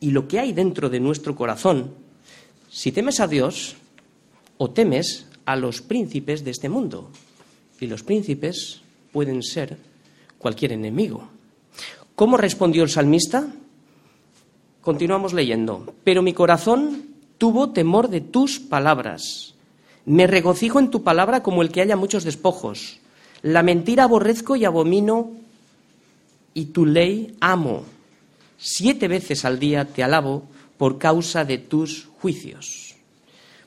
y 0.00 0.10
lo 0.10 0.26
que 0.26 0.40
hay 0.40 0.52
dentro 0.52 0.88
de 0.88 1.00
nuestro 1.00 1.36
corazón. 1.36 1.94
Si 2.70 2.90
temes 2.90 3.20
a 3.20 3.28
Dios 3.28 3.76
o 4.58 4.70
temes 4.70 5.26
a 5.44 5.56
los 5.56 5.82
príncipes 5.82 6.44
de 6.44 6.50
este 6.50 6.68
mundo. 6.68 7.10
Y 7.80 7.86
los 7.86 8.02
príncipes 8.02 8.80
pueden 9.12 9.42
ser 9.42 9.76
cualquier 10.38 10.72
enemigo. 10.72 11.28
¿Cómo 12.14 12.36
respondió 12.36 12.82
el 12.82 12.90
salmista? 12.90 13.48
Continuamos 14.80 15.32
leyendo. 15.32 15.94
Pero 16.04 16.22
mi 16.22 16.32
corazón 16.32 17.04
tuvo 17.38 17.70
temor 17.70 18.08
de 18.08 18.20
tus 18.20 18.60
palabras. 18.60 19.54
Me 20.04 20.26
regocijo 20.26 20.78
en 20.78 20.90
tu 20.90 21.02
palabra 21.02 21.42
como 21.42 21.62
el 21.62 21.70
que 21.70 21.80
haya 21.80 21.96
muchos 21.96 22.24
despojos. 22.24 22.98
La 23.42 23.62
mentira 23.62 24.04
aborrezco 24.04 24.56
y 24.56 24.64
abomino 24.64 25.32
y 26.54 26.66
tu 26.66 26.84
ley 26.86 27.34
amo. 27.40 27.84
Siete 28.62 29.08
veces 29.08 29.46
al 29.46 29.58
día 29.58 29.86
te 29.86 30.02
alabo 30.02 30.42
por 30.76 30.98
causa 30.98 31.46
de 31.46 31.56
tus 31.56 32.08
juicios. 32.20 32.94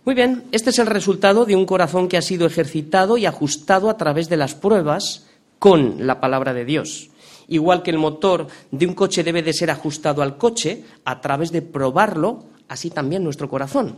Muy 0.06 0.14
bien, 0.14 0.44
este 0.52 0.70
es 0.70 0.78
el 0.78 0.86
resultado 0.86 1.46
de 1.46 1.56
un 1.56 1.66
corazón 1.66 2.08
que 2.08 2.16
ha 2.16 2.22
sido 2.22 2.46
ejercitado 2.46 3.18
y 3.18 3.26
ajustado 3.26 3.90
a 3.90 3.98
través 3.98 4.30
de 4.30 4.38
las 4.38 4.54
pruebas 4.54 5.26
con 5.58 6.06
la 6.06 6.22
palabra 6.22 6.54
de 6.54 6.64
Dios. 6.64 7.10
Igual 7.48 7.82
que 7.82 7.90
el 7.90 7.98
motor 7.98 8.46
de 8.70 8.86
un 8.86 8.94
coche 8.94 9.24
debe 9.24 9.42
de 9.42 9.54
ser 9.54 9.72
ajustado 9.72 10.22
al 10.22 10.38
coche 10.38 10.84
a 11.06 11.22
través 11.22 11.52
de 11.52 11.64
probarlo, 11.64 12.44
así 12.68 12.92
también 12.92 13.24
nuestro 13.24 13.50
corazón. 13.50 13.96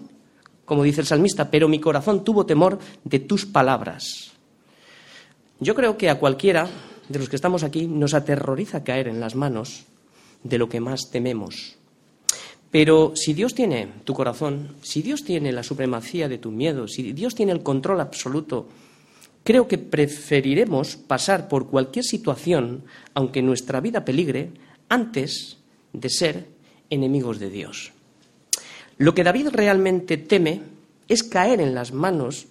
Como 0.64 0.84
dice 0.84 1.02
el 1.02 1.08
salmista, 1.08 1.52
pero 1.52 1.68
mi 1.68 1.82
corazón 1.82 2.24
tuvo 2.24 2.46
temor 2.46 2.80
de 3.04 3.20
tus 3.20 3.46
palabras. 3.46 4.32
Yo 5.60 5.75
creo 5.75 5.98
que 5.98 6.10
a 6.10 6.20
cualquiera 6.20 6.70
de 7.10 7.20
los 7.20 7.28
que 7.28 7.36
estamos 7.36 7.64
aquí 7.64 7.86
nos 7.86 8.14
aterroriza 8.14 8.86
caer 8.86 9.10
en 9.10 9.20
las 9.20 9.36
manos 9.36 9.88
de 10.46 10.58
lo 10.58 10.70
que 10.70 10.80
más 10.80 11.12
tememos. 11.12 11.75
Pero 12.72 13.14
si 13.18 13.34
Dios 13.34 13.54
tiene 13.54 13.90
tu 14.06 14.14
corazón, 14.14 14.78
si 14.82 15.02
Dios 15.02 15.25
tiene 15.25 15.52
la 15.52 15.64
supremacía 15.64 16.30
de 16.30 16.38
tu 16.38 16.52
miedo, 16.52 16.88
si 16.88 17.12
Dios 17.12 17.36
tiene 17.36 17.52
el 17.52 17.64
control 17.64 18.00
absoluto 18.00 18.68
Creo 19.46 19.68
que 19.68 19.78
preferiremos 19.78 20.98
pasar 20.98 21.48
por 21.48 21.70
cualquier 21.70 22.04
situación, 22.04 22.84
aunque 23.14 23.44
nuestra 23.44 23.80
vida 23.80 24.04
peligre, 24.04 24.50
antes 24.90 25.58
de 25.94 26.10
ser 26.10 26.48
enemigos 26.90 27.38
de 27.38 27.52
Dios. 27.52 27.92
Lo 28.98 29.14
que 29.14 29.24
David 29.24 29.50
realmente 29.54 30.18
teme 30.18 30.62
es 31.08 31.22
caer 31.22 31.62
en 31.62 31.75
las 31.75 31.94
manos 31.94 32.48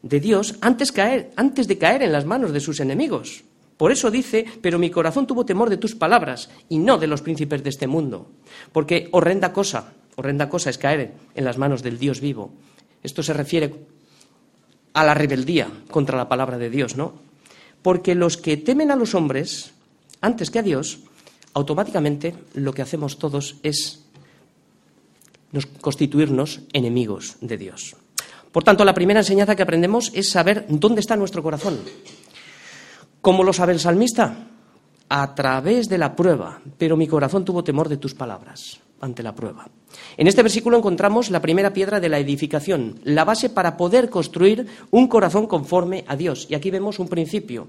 de 0.00 0.20
Dios 0.20 0.56
antes, 0.62 0.94
antes 1.36 1.68
de 1.68 1.76
caer 1.76 2.02
en 2.02 2.12
las 2.12 2.24
manos 2.24 2.54
de 2.54 2.60
sus 2.60 2.80
enemigos. 2.80 3.44
Por 3.76 3.90
eso 3.90 4.10
dice, 4.10 4.44
pero 4.60 4.78
mi 4.78 4.90
corazón 4.90 5.26
tuvo 5.26 5.44
temor 5.44 5.70
de 5.70 5.76
tus 5.76 5.94
palabras 5.94 6.50
y 6.68 6.78
no 6.78 6.98
de 6.98 7.06
los 7.06 7.22
príncipes 7.22 7.62
de 7.62 7.70
este 7.70 7.86
mundo. 7.86 8.30
Porque 8.72 9.08
horrenda 9.12 9.52
cosa, 9.52 9.92
horrenda 10.16 10.48
cosa 10.48 10.70
es 10.70 10.78
caer 10.78 11.14
en 11.34 11.44
las 11.44 11.58
manos 11.58 11.82
del 11.82 11.98
Dios 11.98 12.20
vivo. 12.20 12.52
Esto 13.02 13.22
se 13.22 13.32
refiere 13.32 13.74
a 14.92 15.04
la 15.04 15.14
rebeldía 15.14 15.68
contra 15.90 16.16
la 16.16 16.28
palabra 16.28 16.58
de 16.58 16.70
Dios, 16.70 16.96
¿no? 16.96 17.14
Porque 17.82 18.14
los 18.14 18.36
que 18.36 18.56
temen 18.56 18.90
a 18.90 18.96
los 18.96 19.14
hombres 19.14 19.72
antes 20.20 20.50
que 20.50 20.60
a 20.60 20.62
Dios, 20.62 21.00
automáticamente 21.54 22.34
lo 22.54 22.72
que 22.72 22.82
hacemos 22.82 23.18
todos 23.18 23.56
es 23.62 24.04
constituirnos 25.80 26.60
enemigos 26.72 27.36
de 27.40 27.58
Dios. 27.58 27.96
Por 28.52 28.64
tanto, 28.64 28.84
la 28.84 28.94
primera 28.94 29.20
enseñanza 29.20 29.56
que 29.56 29.62
aprendemos 29.62 30.12
es 30.14 30.30
saber 30.30 30.66
dónde 30.68 31.00
está 31.00 31.16
nuestro 31.16 31.42
corazón. 31.42 31.80
¿Cómo 33.22 33.44
lo 33.44 33.52
sabe 33.52 33.72
el 33.72 33.78
salmista? 33.80 34.48
A 35.08 35.34
través 35.34 35.88
de 35.88 35.96
la 35.96 36.16
prueba, 36.16 36.60
pero 36.76 36.96
mi 36.96 37.06
corazón 37.06 37.44
tuvo 37.44 37.62
temor 37.62 37.88
de 37.88 37.96
tus 37.96 38.14
palabras 38.14 38.80
ante 39.00 39.22
la 39.22 39.34
prueba. 39.34 39.68
En 40.16 40.26
este 40.26 40.42
versículo 40.42 40.76
encontramos 40.76 41.30
la 41.30 41.40
primera 41.40 41.72
piedra 41.72 42.00
de 42.00 42.08
la 42.08 42.18
edificación, 42.18 42.98
la 43.04 43.24
base 43.24 43.48
para 43.50 43.76
poder 43.76 44.10
construir 44.10 44.66
un 44.90 45.06
corazón 45.06 45.46
conforme 45.46 46.04
a 46.08 46.16
Dios. 46.16 46.48
Y 46.50 46.56
aquí 46.56 46.72
vemos 46.72 46.98
un 46.98 47.08
principio, 47.08 47.68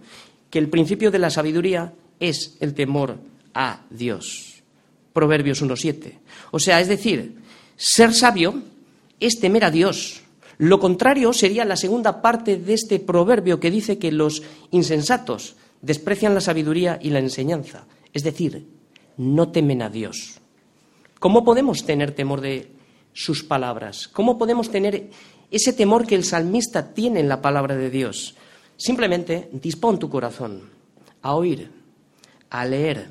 que 0.50 0.58
el 0.58 0.70
principio 0.70 1.12
de 1.12 1.20
la 1.20 1.30
sabiduría 1.30 1.94
es 2.20 2.58
el 2.60 2.74
temor 2.74 3.18
a 3.54 3.82
Dios. 3.92 4.64
Proverbios 5.14 5.62
1.7. 5.62 6.14
O 6.50 6.60
sea, 6.60 6.80
es 6.80 6.88
decir, 6.88 7.38
ser 7.76 8.12
sabio 8.14 8.56
es 9.20 9.40
temer 9.40 9.66
a 9.66 9.72
Dios. 9.72 10.23
Lo 10.58 10.80
contrario 10.80 11.34
sería 11.34 11.66
la 11.66 11.76
segunda 11.76 12.22
parte 12.22 12.58
de 12.58 12.74
este 12.74 13.00
proverbio 13.00 13.60
que 13.60 13.72
dice 13.72 13.98
que 13.98 14.12
los 14.12 14.44
insensatos 14.72 15.56
desprecian 15.82 16.34
la 16.34 16.42
sabiduría 16.42 17.00
y 17.02 17.10
la 17.10 17.20
enseñanza. 17.20 17.86
Es 18.14 18.24
decir, 18.24 18.68
no 19.18 19.50
temen 19.50 19.82
a 19.82 19.90
Dios. 19.90 20.40
¿Cómo 21.20 21.44
podemos 21.44 21.86
tener 21.86 22.12
temor 22.12 22.42
de 22.42 22.72
sus 23.14 23.44
palabras? 23.44 24.08
¿Cómo 24.08 24.38
podemos 24.38 24.70
tener 24.70 25.10
ese 25.52 25.74
temor 25.74 26.06
que 26.06 26.16
el 26.16 26.24
salmista 26.24 26.94
tiene 26.94 27.20
en 27.20 27.30
la 27.30 27.42
palabra 27.42 27.76
de 27.76 27.90
Dios? 27.90 28.36
Simplemente 28.78 29.50
dispón 29.52 30.00
tu 30.00 30.10
corazón 30.10 30.70
a 31.22 31.36
oír, 31.36 31.72
a 32.50 32.66
leer 32.66 33.08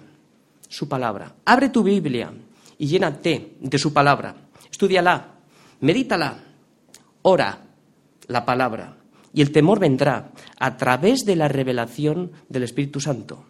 su 0.69 0.89
palabra. 0.89 1.35
Abre 1.45 1.69
tu 1.69 1.83
Biblia 1.83 2.33
y 2.79 2.87
llénate 2.87 3.55
de 3.61 3.79
su 3.79 3.93
palabra. 3.93 4.35
Estudiala, 4.71 5.35
medítala, 5.81 6.39
ora 7.23 7.61
la 8.29 8.45
palabra. 8.45 8.97
Y 9.35 9.41
el 9.41 9.51
temor 9.51 9.79
vendrá 9.79 10.31
a 10.59 10.77
través 10.77 11.25
de 11.25 11.37
la 11.37 11.49
revelación 11.49 12.33
del 12.49 12.65
Espíritu 12.65 13.01
Santo. 13.01 13.45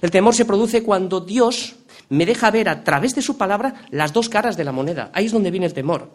El 0.00 0.10
temor 0.10 0.34
se 0.34 0.44
produce 0.44 0.82
cuando 0.82 1.20
Dios 1.20 1.76
me 2.08 2.26
deja 2.26 2.50
ver 2.50 2.68
a 2.68 2.84
través 2.84 3.14
de 3.14 3.22
su 3.22 3.36
palabra 3.36 3.86
las 3.90 4.12
dos 4.12 4.28
caras 4.28 4.56
de 4.56 4.64
la 4.64 4.72
moneda. 4.72 5.10
Ahí 5.12 5.26
es 5.26 5.32
donde 5.32 5.50
viene 5.50 5.66
el 5.66 5.74
temor. 5.74 6.10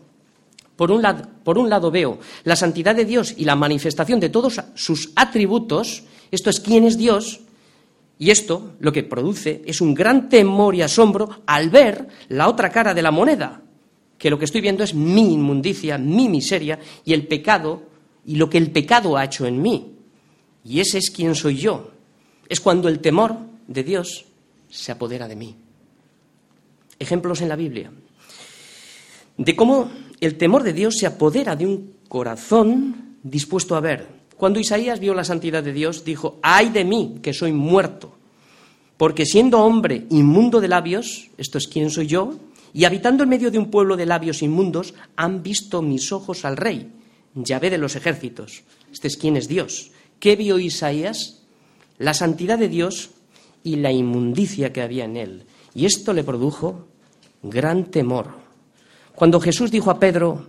Por 0.75 0.91
un, 0.91 1.01
lado, 1.01 1.27
por 1.43 1.57
un 1.57 1.69
lado 1.69 1.91
veo 1.91 2.19
la 2.45 2.55
santidad 2.55 2.95
de 2.95 3.03
Dios 3.03 3.33
y 3.35 3.43
la 3.43 3.57
manifestación 3.57 4.19
de 4.21 4.29
todos 4.29 4.61
sus 4.75 5.11
atributos, 5.15 6.03
esto 6.31 6.49
es 6.49 6.61
quién 6.61 6.85
es 6.85 6.97
Dios, 6.97 7.41
y 8.17 8.31
esto 8.31 8.73
lo 8.79 8.93
que 8.93 9.03
produce 9.03 9.61
es 9.65 9.81
un 9.81 9.93
gran 9.93 10.29
temor 10.29 10.75
y 10.75 10.81
asombro 10.81 11.41
al 11.45 11.69
ver 11.69 12.07
la 12.29 12.47
otra 12.47 12.69
cara 12.69 12.93
de 12.93 13.01
la 13.01 13.11
moneda, 13.11 13.61
que 14.19 14.29
lo 14.29 14.38
que 14.38 14.45
estoy 14.45 14.61
viendo 14.61 14.83
es 14.83 14.93
mi 14.93 15.33
inmundicia, 15.33 15.97
mi 15.97 16.29
miseria 16.29 16.77
y 17.03 17.13
el 17.13 17.25
pecado 17.25 17.81
y 18.25 18.35
lo 18.35 18.47
que 18.47 18.59
el 18.59 18.69
pecado 18.69 19.17
ha 19.17 19.25
hecho 19.25 19.47
en 19.47 19.59
mí. 19.59 19.93
Y 20.63 20.79
ese 20.79 20.99
es 20.99 21.09
quien 21.09 21.33
soy 21.33 21.57
yo. 21.57 21.89
Es 22.47 22.59
cuando 22.59 22.88
el 22.88 22.99
temor 22.99 23.35
de 23.67 23.83
Dios 23.83 24.25
se 24.69 24.91
apodera 24.91 25.27
de 25.27 25.35
mí 25.35 25.55
ejemplos 26.99 27.41
en 27.41 27.49
la 27.49 27.55
Biblia 27.55 27.91
de 29.38 29.55
cómo 29.55 29.89
el 30.19 30.38
temor 30.38 30.63
de 30.63 30.73
Dios 30.73 30.97
se 30.99 31.07
apodera 31.07 31.55
de 31.55 31.65
un 31.65 31.93
corazón 32.09 33.15
dispuesto 33.23 33.75
a 33.75 33.79
ver. 33.79 34.05
Cuando 34.35 34.59
Isaías 34.59 34.99
vio 34.99 35.13
la 35.13 35.23
santidad 35.23 35.63
de 35.63 35.71
Dios, 35.71 36.03
dijo, 36.03 36.39
ay 36.41 36.69
de 36.69 36.83
mí, 36.83 37.19
que 37.21 37.33
soy 37.33 37.53
muerto, 37.53 38.17
porque 38.97 39.25
siendo 39.25 39.63
hombre 39.63 40.05
inmundo 40.09 40.59
de 40.59 40.67
labios, 40.67 41.29
esto 41.38 41.57
es 41.57 41.67
quién 41.67 41.89
soy 41.89 42.07
yo, 42.07 42.35
y 42.73 42.85
habitando 42.85 43.23
en 43.23 43.29
medio 43.29 43.51
de 43.51 43.57
un 43.57 43.71
pueblo 43.71 43.97
de 43.97 44.05
labios 44.05 44.41
inmundos, 44.41 44.93
han 45.15 45.43
visto 45.43 45.81
mis 45.81 46.11
ojos 46.11 46.45
al 46.45 46.57
rey, 46.57 46.91
Yahvé 47.35 47.69
de 47.69 47.77
los 47.77 47.95
ejércitos. 47.95 48.63
Este 48.91 49.07
es 49.07 49.17
quién 49.17 49.38
es 49.38 49.47
Dios. 49.47 49.91
¿Qué 50.19 50.35
vio 50.35 50.59
Isaías? 50.59 51.43
La 51.97 52.13
santidad 52.13 52.57
de 52.57 52.69
Dios 52.69 53.11
y 53.63 53.77
la 53.77 53.91
inmundicia 53.91 54.73
que 54.73 54.81
había 54.81 55.05
en 55.05 55.17
él. 55.17 55.43
Y 55.73 55.85
esto 55.85 56.13
le 56.13 56.23
produjo 56.23 56.88
gran 57.43 57.85
temor. 57.85 58.31
Cuando 59.15 59.39
Jesús 59.39 59.71
dijo 59.71 59.91
a 59.91 59.99
Pedro 59.99 60.47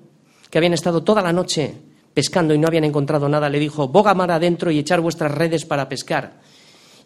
que 0.49 0.59
habían 0.59 0.75
estado 0.75 1.03
toda 1.03 1.23
la 1.23 1.33
noche 1.33 1.75
pescando 2.15 2.55
y 2.55 2.59
no 2.59 2.67
habían 2.67 2.85
encontrado 2.85 3.29
nada, 3.29 3.49
le 3.49 3.59
dijo, 3.59 3.89
boga 3.89 4.15
mar 4.15 4.31
adentro 4.31 4.71
y 4.71 4.79
echar 4.79 5.01
vuestras 5.01 5.33
redes 5.33 5.65
para 5.65 5.89
pescar. 5.89 6.41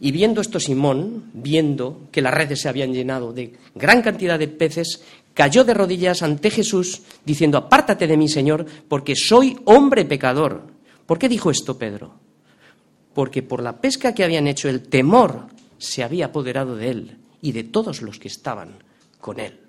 Y 0.01 0.13
viendo 0.13 0.41
esto 0.41 0.61
Simón, 0.61 1.31
viendo 1.33 2.09
que 2.11 2.23
las 2.23 2.35
redes 2.35 2.61
se 2.61 2.69
habían 2.69 2.93
llenado 2.93 3.33
de 3.33 3.55
gran 3.75 4.03
cantidad 4.03 4.39
de 4.39 4.49
peces, 4.49 5.03
cayó 5.35 5.65
de 5.65 5.75
rodillas 5.75 6.23
ante 6.23 6.51
Jesús, 6.51 7.03
diciendo, 7.25 7.59
apártate 7.59 8.07
de 8.07 8.17
mí, 8.17 8.29
Señor, 8.29 8.65
porque 8.89 9.15
soy 9.17 9.59
hombre 9.65 10.05
pecador. 10.05 10.63
¿Por 11.07 11.19
qué 11.19 11.29
dijo 11.29 11.51
esto 11.51 11.77
Pedro? 11.77 12.15
Porque 13.13 13.43
por 13.43 13.63
la 13.63 13.81
pesca 13.81 14.15
que 14.15 14.25
habían 14.25 14.47
hecho, 14.47 14.69
el 14.69 14.83
temor 14.83 15.49
se 15.79 16.03
había 16.03 16.27
apoderado 16.27 16.77
de 16.77 16.91
él 16.91 17.19
y 17.43 17.53
de 17.53 17.65
todos 17.65 18.01
los 18.03 18.19
que 18.19 18.29
estaban 18.29 18.77
con 19.21 19.39
él. 19.39 19.61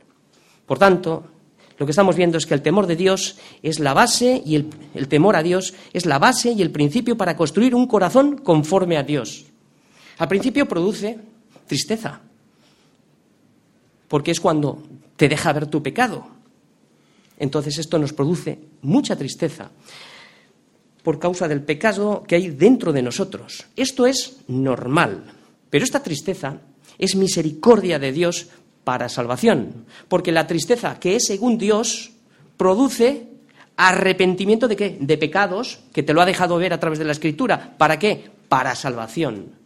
Por 0.65 0.79
tanto, 0.79 1.25
lo 1.77 1.85
que 1.85 1.91
estamos 1.91 2.15
viendo 2.15 2.37
es 2.37 2.45
que 2.45 2.53
el 2.53 2.61
temor 2.61 2.87
de 2.87 2.95
Dios 2.95 3.37
es 3.61 3.79
la 3.79 3.93
base 3.93 4.41
y 4.45 4.55
el, 4.55 4.69
el, 4.93 5.07
temor 5.07 5.35
a 5.35 5.43
Dios 5.43 5.73
es 5.93 6.05
la 6.05 6.19
base 6.19 6.51
y 6.53 6.61
el 6.61 6.71
principio 6.71 7.17
para 7.17 7.35
construir 7.35 7.75
un 7.75 7.85
corazón 7.87 8.37
conforme 8.37 8.97
a 8.97 9.03
Dios. 9.03 9.45
Al 10.17 10.27
principio 10.27 10.67
produce 10.67 11.17
tristeza, 11.67 12.21
porque 14.07 14.31
es 14.31 14.39
cuando 14.39 14.83
te 15.15 15.27
deja 15.27 15.53
ver 15.53 15.67
tu 15.67 15.81
pecado. 15.81 16.27
Entonces 17.37 17.77
esto 17.77 17.97
nos 17.99 18.13
produce 18.13 18.59
mucha 18.81 19.15
tristeza 19.15 19.71
por 21.03 21.19
causa 21.19 21.47
del 21.47 21.61
pecado 21.61 22.23
que 22.27 22.35
hay 22.35 22.49
dentro 22.49 22.93
de 22.93 23.01
nosotros. 23.01 23.65
Esto 23.75 24.07
es 24.07 24.37
normal, 24.47 25.23
pero 25.69 25.83
esta 25.83 26.01
tristeza 26.01 26.61
es 26.97 27.15
misericordia 27.15 27.99
de 27.99 28.11
Dios 28.11 28.47
para 28.83 29.09
salvación, 29.09 29.85
porque 30.07 30.31
la 30.31 30.47
tristeza 30.47 30.99
que 30.99 31.15
es 31.15 31.25
según 31.25 31.57
Dios 31.57 32.11
produce 32.57 33.27
arrepentimiento 33.75 34.67
de 34.67 34.75
qué? 34.75 34.97
De 34.99 35.17
pecados, 35.17 35.79
que 35.91 36.03
te 36.03 36.13
lo 36.13 36.21
ha 36.21 36.25
dejado 36.25 36.57
ver 36.57 36.71
a 36.73 36.79
través 36.79 36.99
de 36.99 37.05
la 37.05 37.11
escritura. 37.11 37.75
¿Para 37.77 37.99
qué? 37.99 38.31
Para 38.47 38.75
salvación. 38.75 39.64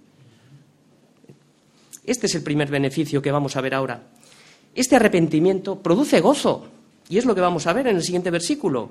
Este 2.09 2.25
es 2.25 2.33
el 2.33 2.41
primer 2.41 2.71
beneficio 2.71 3.21
que 3.21 3.31
vamos 3.31 3.55
a 3.55 3.61
ver 3.61 3.75
ahora. 3.75 4.01
Este 4.73 4.95
arrepentimiento 4.95 5.75
produce 5.77 6.21
gozo, 6.21 6.65
y 7.07 7.19
es 7.19 7.25
lo 7.25 7.35
que 7.35 7.41
vamos 7.41 7.67
a 7.67 7.73
ver 7.73 7.85
en 7.85 7.97
el 7.97 8.01
siguiente 8.01 8.31
versículo. 8.31 8.89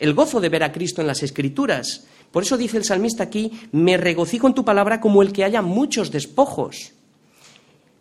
El 0.00 0.14
gozo 0.14 0.40
de 0.40 0.48
ver 0.48 0.64
a 0.64 0.72
Cristo 0.72 1.00
en 1.00 1.06
las 1.06 1.22
Escrituras. 1.22 2.08
Por 2.32 2.42
eso 2.42 2.56
dice 2.56 2.76
el 2.76 2.84
salmista 2.84 3.22
aquí, 3.22 3.52
me 3.70 3.96
regocijo 3.96 4.48
en 4.48 4.54
tu 4.54 4.64
palabra 4.64 5.00
como 5.00 5.22
el 5.22 5.32
que 5.32 5.44
haya 5.44 5.62
muchos 5.62 6.10
despojos. 6.10 6.90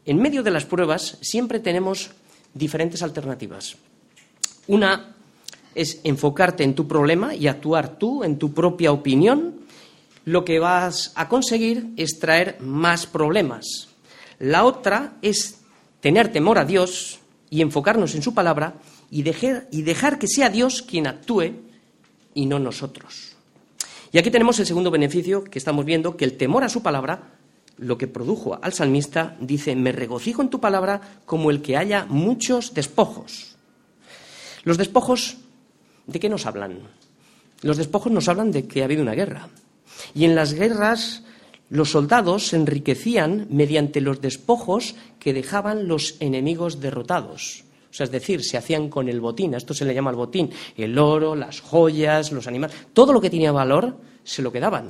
En 0.03 0.17
medio 0.17 0.41
de 0.41 0.49
las 0.49 0.65
pruebas 0.65 1.19
siempre 1.21 1.59
tenemos 1.59 2.09
diferentes 2.55 3.03
alternativas. 3.03 3.75
Una 4.65 5.13
es 5.75 6.01
enfocarte 6.03 6.63
en 6.63 6.73
tu 6.73 6.87
problema 6.87 7.35
y 7.35 7.45
actuar 7.45 7.99
tú 7.99 8.23
en 8.23 8.39
tu 8.39 8.51
propia 8.51 8.91
opinión. 8.91 9.59
Lo 10.25 10.43
que 10.43 10.57
vas 10.57 11.11
a 11.13 11.29
conseguir 11.29 11.89
es 11.97 12.17
traer 12.17 12.57
más 12.61 13.05
problemas. 13.05 13.89
La 14.39 14.65
otra 14.65 15.17
es 15.21 15.59
tener 16.01 16.31
temor 16.31 16.57
a 16.57 16.65
Dios 16.65 17.19
y 17.49 17.61
enfocarnos 17.61 18.15
en 18.15 18.21
su 18.21 18.33
palabra 18.33 18.75
y 19.09 19.23
dejar, 19.23 20.19
que 20.19 20.27
sea 20.27 20.49
Dios 20.49 20.81
quien 20.81 21.07
actúe 21.07 21.53
y 22.33 22.45
no 22.45 22.59
nosotros. 22.59 23.35
Y 24.11 24.17
aquí 24.17 24.31
tenemos 24.31 24.59
el 24.59 24.65
segundo 24.65 24.91
beneficio 24.91 25.43
que 25.43 25.59
estamos 25.59 25.85
viendo, 25.85 26.17
que 26.17 26.25
el 26.25 26.37
temor 26.37 26.63
a 26.63 26.69
su 26.69 26.81
palabra 26.81 27.31
lo 27.77 27.97
que 27.97 28.07
produjo 28.07 28.57
al 28.61 28.73
salmista, 28.73 29.35
dice, 29.39 29.75
me 29.75 29.91
regocijo 29.91 30.41
en 30.41 30.49
tu 30.49 30.61
palabra 30.61 31.19
como 31.25 31.51
el 31.51 31.61
que 31.61 31.75
haya 31.75 32.05
muchos 32.05 32.73
despojos. 32.73 33.57
Los 34.63 34.77
despojos, 34.77 35.37
¿de 36.07 36.19
qué 36.19 36.29
nos 36.29 36.45
hablan? 36.45 36.79
Los 37.61 37.77
despojos 37.77 38.11
nos 38.11 38.29
hablan 38.29 38.51
de 38.51 38.65
que 38.67 38.81
ha 38.81 38.85
habido 38.85 39.01
una 39.01 39.13
guerra. 39.13 39.49
Y 40.13 40.25
en 40.25 40.35
las 40.35 40.53
guerras 40.53 41.23
los 41.69 41.91
soldados 41.91 42.47
se 42.47 42.55
enriquecían 42.57 43.47
mediante 43.49 44.01
los 44.01 44.21
despojos 44.21 44.95
que 45.19 45.33
dejaban 45.33 45.87
los 45.87 46.15
enemigos 46.19 46.79
derrotados. 46.79 47.63
O 47.89 47.93
sea, 47.93 48.05
es 48.05 48.11
decir, 48.11 48.43
se 48.43 48.57
hacían 48.57 48.89
con 48.89 49.07
el 49.07 49.21
botín, 49.21 49.53
a 49.53 49.57
esto 49.57 49.73
se 49.73 49.85
le 49.85 49.93
llama 49.93 50.11
el 50.11 50.17
botín, 50.17 50.51
el 50.75 50.97
oro, 50.99 51.35
las 51.35 51.61
joyas, 51.61 52.31
los 52.31 52.45
animales, 52.45 52.75
todo 52.93 53.13
lo 53.13 53.21
que 53.21 53.29
tenía 53.29 53.51
valor 53.51 53.97
se 54.23 54.41
lo 54.41 54.51
quedaban. 54.51 54.89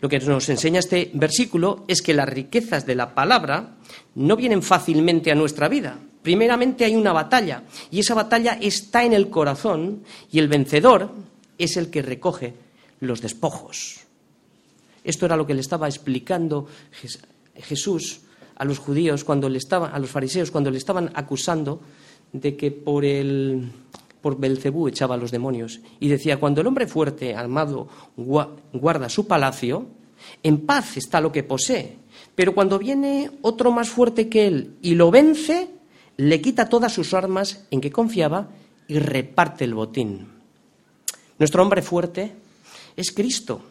Lo 0.00 0.08
que 0.08 0.20
nos 0.20 0.48
enseña 0.48 0.78
este 0.78 1.10
versículo 1.14 1.84
es 1.88 2.02
que 2.02 2.14
las 2.14 2.28
riquezas 2.28 2.86
de 2.86 2.94
la 2.94 3.14
palabra 3.14 3.76
no 4.14 4.36
vienen 4.36 4.62
fácilmente 4.62 5.32
a 5.32 5.34
nuestra 5.34 5.68
vida. 5.68 5.98
Primeramente 6.22 6.84
hay 6.84 6.94
una 6.94 7.12
batalla 7.12 7.64
y 7.90 8.00
esa 8.00 8.14
batalla 8.14 8.58
está 8.60 9.04
en 9.04 9.12
el 9.12 9.30
corazón 9.30 10.04
y 10.30 10.38
el 10.38 10.48
vencedor 10.48 11.10
es 11.56 11.76
el 11.76 11.90
que 11.90 12.02
recoge 12.02 12.54
los 13.00 13.22
despojos. 13.22 14.07
Esto 15.08 15.24
era 15.24 15.38
lo 15.38 15.46
que 15.46 15.54
le 15.54 15.62
estaba 15.62 15.88
explicando 15.88 16.66
Jesús 17.54 18.20
a 18.56 18.64
los 18.66 18.78
judíos 18.78 19.24
cuando 19.24 19.48
le 19.48 19.56
estaba, 19.56 19.88
a 19.88 19.98
los 19.98 20.10
fariseos 20.10 20.50
cuando 20.50 20.70
le 20.70 20.76
estaban 20.76 21.10
acusando 21.14 21.80
de 22.30 22.58
que 22.58 22.70
por 22.70 23.06
el 23.06 23.72
por 24.20 24.38
Belcebú 24.38 24.86
echaba 24.86 25.14
a 25.14 25.18
los 25.18 25.30
demonios. 25.30 25.80
Y 25.98 26.08
decía, 26.08 26.38
cuando 26.38 26.60
el 26.60 26.66
hombre 26.66 26.86
fuerte, 26.86 27.34
armado, 27.34 27.88
guarda 28.16 29.08
su 29.08 29.26
palacio, 29.26 29.86
en 30.42 30.66
paz 30.66 30.98
está 30.98 31.22
lo 31.22 31.32
que 31.32 31.42
posee. 31.42 31.96
Pero 32.34 32.54
cuando 32.54 32.78
viene 32.78 33.30
otro 33.40 33.72
más 33.72 33.88
fuerte 33.88 34.28
que 34.28 34.46
él 34.46 34.76
y 34.82 34.94
lo 34.94 35.10
vence, 35.10 35.70
le 36.18 36.42
quita 36.42 36.68
todas 36.68 36.92
sus 36.92 37.14
armas 37.14 37.64
en 37.70 37.80
que 37.80 37.90
confiaba 37.90 38.50
y 38.86 38.98
reparte 38.98 39.64
el 39.64 39.72
botín. 39.72 40.28
Nuestro 41.38 41.62
hombre 41.62 41.80
fuerte 41.80 42.34
es 42.94 43.10
Cristo. 43.10 43.62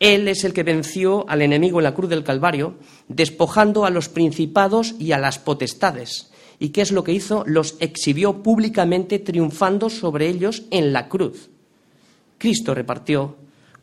Él 0.00 0.28
es 0.28 0.44
el 0.44 0.52
que 0.52 0.62
venció 0.62 1.28
al 1.28 1.42
enemigo 1.42 1.80
en 1.80 1.84
la 1.84 1.94
cruz 1.94 2.10
del 2.10 2.24
Calvario, 2.24 2.74
despojando 3.08 3.84
a 3.84 3.90
los 3.90 4.08
principados 4.08 4.94
y 4.98 5.12
a 5.12 5.18
las 5.18 5.38
potestades. 5.38 6.30
¿Y 6.58 6.70
qué 6.70 6.82
es 6.82 6.92
lo 6.92 7.04
que 7.04 7.12
hizo? 7.12 7.44
Los 7.46 7.76
exhibió 7.80 8.42
públicamente 8.42 9.18
triunfando 9.18 9.90
sobre 9.90 10.28
ellos 10.28 10.64
en 10.70 10.92
la 10.92 11.08
cruz. 11.08 11.50
Cristo 12.38 12.74
repartió 12.74 13.36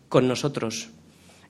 con 0.10 0.28
nosotros 0.28 0.90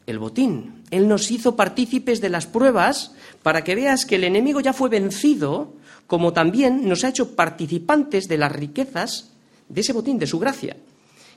el 0.07 0.19
botín. 0.19 0.83
Él 0.91 1.07
nos 1.07 1.31
hizo 1.31 1.55
partícipes 1.55 2.21
de 2.21 2.29
las 2.29 2.47
pruebas 2.47 3.13
para 3.43 3.63
que 3.63 3.75
veas 3.75 4.05
que 4.05 4.15
el 4.15 4.23
enemigo 4.23 4.59
ya 4.59 4.73
fue 4.73 4.89
vencido, 4.89 5.73
como 6.07 6.33
también 6.33 6.87
nos 6.87 7.03
ha 7.03 7.09
hecho 7.09 7.35
participantes 7.35 8.27
de 8.27 8.37
las 8.37 8.51
riquezas 8.51 9.31
de 9.69 9.81
ese 9.81 9.93
botín, 9.93 10.19
de 10.19 10.27
su 10.27 10.39
gracia, 10.39 10.77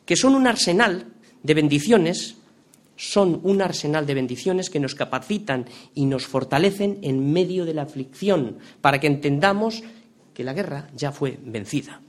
que 0.05 0.17
son 0.17 0.35
un 0.35 0.47
arsenal 0.47 1.07
de 1.43 1.55
bendiciones, 1.55 2.37
son 2.97 3.41
un 3.43 3.63
arsenal 3.63 4.07
de 4.07 4.15
bendiciones 4.15 4.71
que 4.71 4.81
nos 4.81 4.95
capacitan 4.95 5.67
y 5.95 6.07
nos 6.07 6.27
fortalecen 6.27 6.99
en 7.03 7.33
medio 7.33 7.65
de 7.65 7.75
la 7.75 7.83
aflicción, 7.83 8.59
para 8.81 9.01
que 9.01 9.07
entendamos 9.07 9.83
que 10.33 10.45
la 10.45 10.53
guerra 10.53 10.89
ya 10.95 11.13
fue 11.13 11.39
vencida, 11.45 12.01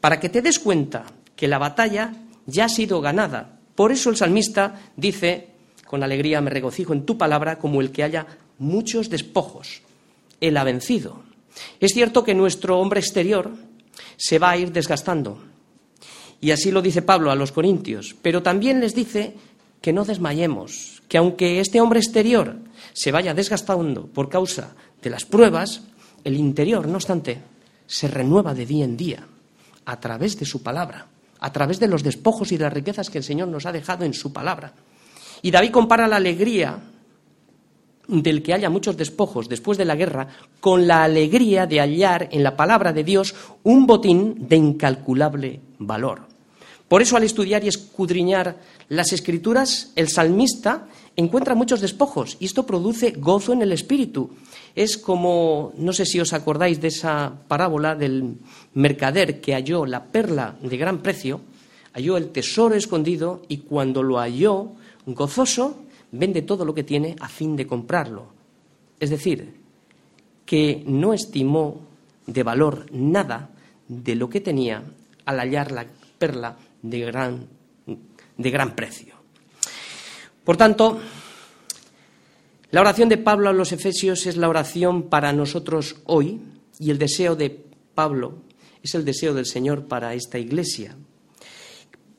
para 0.00 0.20
que 0.20 0.28
te 0.28 0.42
des 0.42 0.58
cuenta 0.58 1.04
que 1.36 1.48
la 1.48 1.58
batalla 1.58 2.14
ya 2.46 2.66
ha 2.66 2.68
sido 2.68 3.00
ganada. 3.00 3.58
Por 3.74 3.92
eso 3.92 4.10
el 4.10 4.16
salmista 4.16 4.90
dice, 4.96 5.48
con 5.86 6.02
alegría 6.02 6.40
me 6.40 6.50
regocijo 6.50 6.92
en 6.92 7.06
tu 7.06 7.16
palabra 7.16 7.58
como 7.58 7.80
el 7.80 7.92
que 7.92 8.02
haya 8.02 8.26
muchos 8.58 9.08
despojos. 9.08 9.82
Él 10.40 10.56
ha 10.56 10.64
vencido. 10.64 11.22
Es 11.80 11.92
cierto 11.92 12.24
que 12.24 12.34
nuestro 12.34 12.78
hombre 12.78 13.00
exterior 13.00 13.52
se 14.16 14.38
va 14.38 14.50
a 14.50 14.56
ir 14.56 14.72
desgastando. 14.72 15.38
Y 16.40 16.52
así 16.52 16.70
lo 16.70 16.82
dice 16.82 17.02
Pablo 17.02 17.30
a 17.30 17.34
los 17.34 17.52
Corintios. 17.52 18.14
Pero 18.22 18.42
también 18.42 18.80
les 18.80 18.94
dice 18.94 19.34
que 19.80 19.92
no 19.92 20.04
desmayemos, 20.04 21.02
que 21.08 21.18
aunque 21.18 21.60
este 21.60 21.80
hombre 21.80 22.00
exterior 22.00 22.56
se 22.92 23.12
vaya 23.12 23.34
desgastando 23.34 24.06
por 24.06 24.28
causa 24.28 24.74
de 25.02 25.10
las 25.10 25.24
pruebas, 25.24 25.82
el 26.24 26.36
interior, 26.36 26.88
no 26.88 26.96
obstante, 26.96 27.40
se 27.86 28.08
renueva 28.08 28.54
de 28.54 28.66
día 28.66 28.84
en 28.84 28.96
día 28.96 29.26
a 29.84 30.00
través 30.00 30.38
de 30.38 30.44
su 30.44 30.62
palabra, 30.62 31.06
a 31.40 31.52
través 31.52 31.80
de 31.80 31.88
los 31.88 32.02
despojos 32.02 32.52
y 32.52 32.56
de 32.56 32.64
las 32.64 32.72
riquezas 32.72 33.08
que 33.08 33.18
el 33.18 33.24
Señor 33.24 33.48
nos 33.48 33.66
ha 33.66 33.72
dejado 33.72 34.04
en 34.04 34.14
su 34.14 34.32
palabra. 34.32 34.74
Y 35.40 35.50
David 35.50 35.70
compara 35.70 36.08
la 36.08 36.16
alegría 36.16 36.78
del 38.08 38.42
que 38.42 38.54
haya 38.54 38.70
muchos 38.70 38.96
despojos 38.96 39.48
después 39.48 39.78
de 39.78 39.84
la 39.84 39.94
guerra 39.94 40.28
con 40.60 40.86
la 40.86 41.04
alegría 41.04 41.66
de 41.66 41.80
hallar 41.80 42.28
en 42.32 42.42
la 42.42 42.56
palabra 42.56 42.92
de 42.92 43.04
Dios 43.04 43.34
un 43.62 43.86
botín 43.86 44.48
de 44.48 44.56
incalculable 44.56 45.60
valor. 45.78 46.27
Por 46.88 47.02
eso 47.02 47.16
al 47.16 47.22
estudiar 47.22 47.62
y 47.64 47.68
escudriñar 47.68 48.56
las 48.88 49.12
escrituras, 49.12 49.92
el 49.94 50.08
salmista 50.08 50.88
encuentra 51.16 51.54
muchos 51.54 51.82
despojos 51.82 52.38
y 52.40 52.46
esto 52.46 52.64
produce 52.64 53.10
gozo 53.10 53.52
en 53.52 53.60
el 53.60 53.72
espíritu. 53.72 54.30
Es 54.74 54.96
como, 54.96 55.72
no 55.76 55.92
sé 55.92 56.06
si 56.06 56.18
os 56.18 56.32
acordáis 56.32 56.80
de 56.80 56.88
esa 56.88 57.32
parábola 57.46 57.94
del 57.94 58.36
mercader 58.72 59.40
que 59.40 59.52
halló 59.52 59.84
la 59.84 60.04
perla 60.04 60.56
de 60.62 60.76
gran 60.78 60.98
precio, 60.98 61.42
halló 61.92 62.16
el 62.16 62.30
tesoro 62.30 62.74
escondido 62.74 63.42
y 63.48 63.58
cuando 63.58 64.02
lo 64.02 64.18
halló, 64.18 64.72
gozoso, 65.04 65.82
vende 66.12 66.40
todo 66.40 66.64
lo 66.64 66.74
que 66.74 66.84
tiene 66.84 67.16
a 67.20 67.28
fin 67.28 67.54
de 67.54 67.66
comprarlo. 67.66 68.32
Es 68.98 69.10
decir, 69.10 69.54
que 70.46 70.82
no 70.86 71.12
estimó 71.12 71.82
de 72.26 72.42
valor 72.42 72.86
nada 72.92 73.50
de 73.88 74.14
lo 74.14 74.30
que 74.30 74.40
tenía 74.40 74.82
al 75.26 75.40
hallar 75.40 75.72
la 75.72 75.86
perla 76.18 76.56
de 76.82 77.00
gran, 77.00 77.46
de 78.36 78.50
gran 78.50 78.74
precio. 78.74 79.14
Por 80.44 80.56
tanto, 80.56 81.00
la 82.70 82.80
oración 82.80 83.08
de 83.08 83.18
Pablo 83.18 83.48
a 83.48 83.52
los 83.52 83.72
Efesios 83.72 84.26
es 84.26 84.36
la 84.36 84.48
oración 84.48 85.04
para 85.04 85.32
nosotros 85.32 85.96
hoy 86.04 86.40
y 86.78 86.90
el 86.90 86.98
deseo 86.98 87.36
de 87.36 87.64
Pablo 87.94 88.42
es 88.82 88.94
el 88.94 89.04
deseo 89.04 89.34
del 89.34 89.46
Señor 89.46 89.86
para 89.86 90.14
esta 90.14 90.38
iglesia 90.38 90.96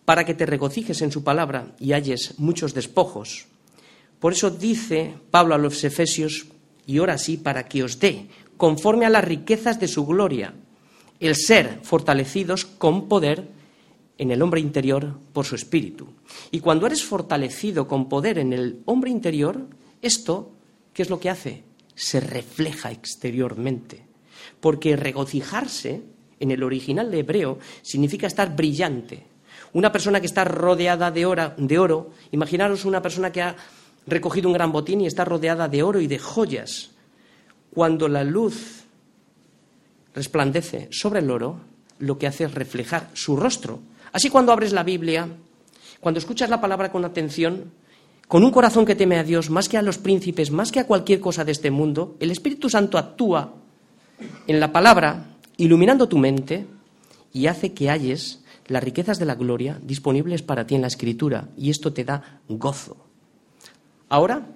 para 0.10 0.26
que 0.26 0.34
te 0.34 0.48
regocijes 0.48 1.04
en 1.04 1.12
su 1.12 1.24
palabra 1.24 1.76
y 1.78 1.94
halles 1.94 2.34
muchos 2.40 2.74
despojos. 2.74 3.46
Por 4.20 4.34
eso 4.34 4.50
dice 4.50 5.14
Pablo 5.30 5.54
a 5.54 5.60
los 5.60 5.84
Efesios, 5.84 6.48
y 6.88 6.98
ora 6.98 7.14
así 7.14 7.38
para 7.38 7.68
que 7.68 7.84
os 7.84 8.00
dé, 8.00 8.26
conforme 8.58 9.06
a 9.06 9.12
las 9.12 9.24
riquezas 9.24 9.80
de 9.80 9.88
su 9.88 10.08
gloria, 10.08 10.56
el 11.20 11.36
ser 11.36 11.82
fortalecidos 11.84 12.66
con 12.66 13.08
poder 13.08 13.50
en 14.20 14.32
el 14.32 14.42
hombre 14.42 14.60
interior 14.60 15.18
por 15.34 15.46
su 15.46 15.56
espíritu. 15.56 16.10
Y 16.52 16.60
cuando 16.60 16.86
eres 16.86 17.04
fortalecido 17.04 17.88
con 17.88 18.10
poder 18.10 18.38
en 18.38 18.54
el 18.54 18.82
hombre 18.86 19.10
interior, 19.10 19.66
esto, 20.02 20.52
¿qué 20.94 21.02
es 21.02 21.10
lo 21.10 21.20
que 21.20 21.30
hace? 21.30 21.64
Se 21.96 22.20
refleja 22.20 22.92
exteriormente. 22.92 24.06
Porque 24.60 24.98
regocijarse 24.98 26.04
en 26.40 26.52
el 26.52 26.64
original 26.64 27.10
de 27.10 27.20
hebreo 27.20 27.60
significa 27.82 28.28
estar 28.28 28.56
brillante. 28.56 29.26
Una 29.72 29.92
persona 29.92 30.20
que 30.20 30.28
está 30.28 30.44
rodeada 30.44 31.12
de, 31.12 31.54
de 31.58 31.80
oro, 31.80 32.12
imaginaros 32.32 32.84
una 32.84 33.02
persona 33.02 33.32
que 33.32 33.42
ha 33.42 33.56
recogido 34.06 34.50
un 34.50 34.54
gran 34.54 34.74
botín 34.74 35.00
y 35.00 35.08
está 35.08 35.24
rodeada 35.24 35.70
de 35.70 35.82
oro 35.82 36.02
y 36.02 36.08
de 36.08 36.20
joyas. 36.20 36.92
Cuando 37.74 38.10
la 38.10 38.26
luz 38.26 38.84
resplandece 40.14 40.90
sobre 40.92 41.20
el 41.20 41.32
oro, 41.32 41.62
lo 42.00 42.18
que 42.18 42.28
hace 42.28 42.44
es 42.44 42.54
reflejar 42.54 43.10
su 43.14 43.38
rostro. 43.38 43.80
Así 44.12 44.30
cuando 44.30 44.52
abres 44.52 44.74
la 44.74 44.84
Biblia, 44.84 45.28
cuando 46.00 46.20
escuchas 46.20 46.50
la 46.50 46.62
palabra 46.62 46.92
con 46.92 47.06
atención, 47.06 47.72
con 48.28 48.44
un 48.44 48.52
corazón 48.52 48.86
que 48.86 48.96
teme 48.96 49.18
a 49.18 49.24
Dios 49.24 49.50
más 49.50 49.68
que 49.68 49.78
a 49.78 49.82
los 49.82 49.98
príncipes, 49.98 50.52
más 50.52 50.72
que 50.72 50.80
a 50.80 50.88
cualquier 50.88 51.20
cosa 51.20 51.44
de 51.44 51.52
este 51.52 51.72
mundo, 51.72 52.16
el 52.20 52.32
Espíritu 52.32 52.70
Santo 52.70 52.98
actúa 52.98 53.54
en 54.48 54.60
la 54.60 54.72
palabra, 54.72 55.26
iluminando 55.58 56.08
tu 56.08 56.18
mente 56.18 56.68
y 57.34 57.48
hace 57.48 57.74
que 57.74 57.90
halles 57.90 58.44
las 58.68 58.84
riquezas 58.84 59.18
de 59.18 59.26
la 59.26 59.36
gloria 59.36 59.80
disponibles 59.82 60.44
para 60.44 60.68
ti 60.68 60.76
en 60.76 60.82
la 60.82 60.88
Escritura, 60.88 61.50
y 61.58 61.72
esto 61.72 61.92
te 61.92 62.04
da 62.04 62.42
gozo. 62.48 62.98
Ahora 64.10 64.48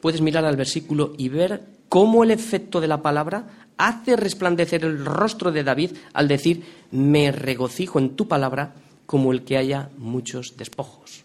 puedes 0.00 0.20
mirar 0.20 0.44
al 0.44 0.56
versículo 0.56 1.14
y 1.16 1.28
ver 1.28 1.64
cómo 1.88 2.22
el 2.22 2.30
efecto 2.30 2.80
de 2.80 2.88
la 2.88 3.02
palabra 3.02 3.65
hace 3.78 4.16
resplandecer 4.16 4.84
el 4.84 5.04
rostro 5.04 5.52
de 5.52 5.64
David 5.64 5.92
al 6.12 6.28
decir, 6.28 6.64
me 6.90 7.32
regocijo 7.32 7.98
en 7.98 8.16
tu 8.16 8.28
palabra 8.28 8.74
como 9.06 9.32
el 9.32 9.44
que 9.44 9.56
haya 9.56 9.90
muchos 9.98 10.56
despojos. 10.56 11.24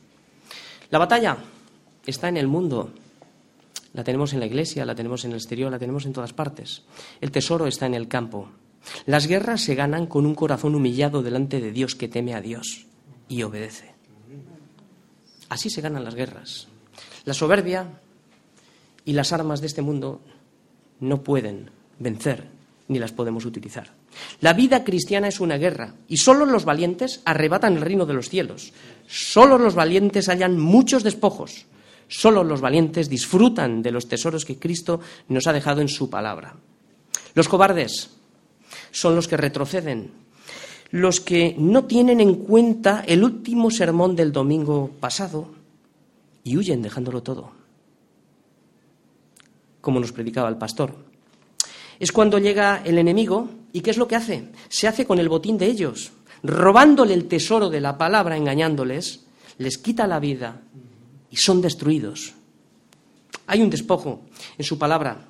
La 0.90 1.00
batalla 1.00 1.38
está 2.06 2.30
en 2.30 2.38
el 2.38 2.48
mundo, 2.48 2.92
la 3.94 4.04
tenemos 4.04 4.34
en 4.34 4.40
la 4.40 4.46
iglesia, 4.46 4.86
la 4.86 4.96
tenemos 4.96 5.26
en 5.26 5.32
el 5.32 5.38
exterior, 5.38 5.72
la 5.72 5.80
tenemos 5.80 6.06
en 6.06 6.14
todas 6.14 6.34
partes. 6.34 6.84
El 7.20 7.32
tesoro 7.32 7.68
está 7.68 7.86
en 7.86 7.94
el 7.94 8.08
campo. 8.08 8.50
Las 9.06 9.28
guerras 9.28 9.62
se 9.62 9.76
ganan 9.76 10.08
con 10.08 10.26
un 10.26 10.36
corazón 10.36 10.76
humillado 10.76 11.22
delante 11.22 11.60
de 11.62 11.72
Dios 11.72 11.96
que 11.96 12.08
teme 12.08 12.34
a 12.34 12.42
Dios 12.42 12.88
y 13.28 13.44
obedece. 13.44 13.94
Así 15.50 15.70
se 15.70 15.82
ganan 15.82 16.04
las 16.04 16.16
guerras. 16.16 16.68
La 17.26 17.34
soberbia 17.34 18.00
y 19.06 19.14
las 19.14 19.34
armas 19.34 19.62
de 19.62 19.68
este 19.68 19.82
mundo 19.82 20.22
no 21.00 21.24
pueden 21.24 21.70
vencer 22.02 22.44
ni 22.88 23.00
las 23.00 23.14
podemos 23.14 23.46
utilizar. 23.46 23.90
La 24.42 24.54
vida 24.54 24.84
cristiana 24.84 25.30
es 25.30 25.40
una 25.40 25.58
guerra 25.58 25.94
y 26.10 26.18
solo 26.18 26.46
los 26.46 26.66
valientes 26.66 27.22
arrebatan 27.24 27.78
el 27.78 27.82
reino 27.82 28.06
de 28.06 28.14
los 28.14 28.30
cielos. 28.30 28.74
Solo 29.08 29.58
los 29.58 29.76
valientes 29.76 30.28
hallan 30.28 30.60
muchos 30.60 31.04
despojos. 31.04 31.66
Solo 32.10 32.44
los 32.44 32.60
valientes 32.60 33.10
disfrutan 33.10 33.82
de 33.82 33.92
los 33.92 34.10
tesoros 34.10 34.44
que 34.44 34.60
Cristo 34.60 35.00
nos 35.30 35.48
ha 35.48 35.54
dejado 35.54 35.80
en 35.80 35.88
su 35.88 36.10
palabra. 36.10 36.56
Los 37.34 37.48
cobardes 37.48 38.10
son 38.92 39.16
los 39.16 39.30
que 39.30 39.38
retroceden, 39.38 40.12
los 40.92 41.22
que 41.22 41.56
no 41.58 41.86
tienen 41.86 42.20
en 42.20 42.36
cuenta 42.36 43.06
el 43.08 43.24
último 43.24 43.72
sermón 43.72 44.18
del 44.18 44.34
domingo 44.34 44.92
pasado, 45.00 45.48
y 46.44 46.58
huyen 46.58 46.82
dejándolo 46.82 47.24
todo, 47.24 47.52
como 49.80 50.00
nos 50.00 50.12
predicaba 50.12 50.50
el 50.50 50.58
pastor. 50.58 51.11
Es 52.02 52.12
cuando 52.12 52.40
llega 52.40 52.82
el 52.84 52.98
enemigo 52.98 53.48
y 53.72 53.82
¿qué 53.82 53.92
es 53.92 53.98
lo 53.98 54.08
que 54.08 54.16
hace? 54.16 54.46
Se 54.70 54.88
hace 54.88 55.06
con 55.06 55.20
el 55.20 55.30
botín 55.30 55.60
de 55.60 55.68
ellos, 55.68 56.12
robándole 56.42 57.14
el 57.14 57.28
tesoro 57.28 57.70
de 57.70 57.80
la 57.80 58.00
palabra, 58.00 58.36
engañándoles, 58.36 59.26
les 59.60 59.78
quita 59.78 60.08
la 60.08 60.20
vida 60.20 60.62
y 61.30 61.36
son 61.36 61.62
destruidos. 61.62 62.34
Hay 63.46 63.62
un 63.62 63.70
despojo 63.70 64.22
en 64.58 64.66
su 64.66 64.80
palabra 64.80 65.28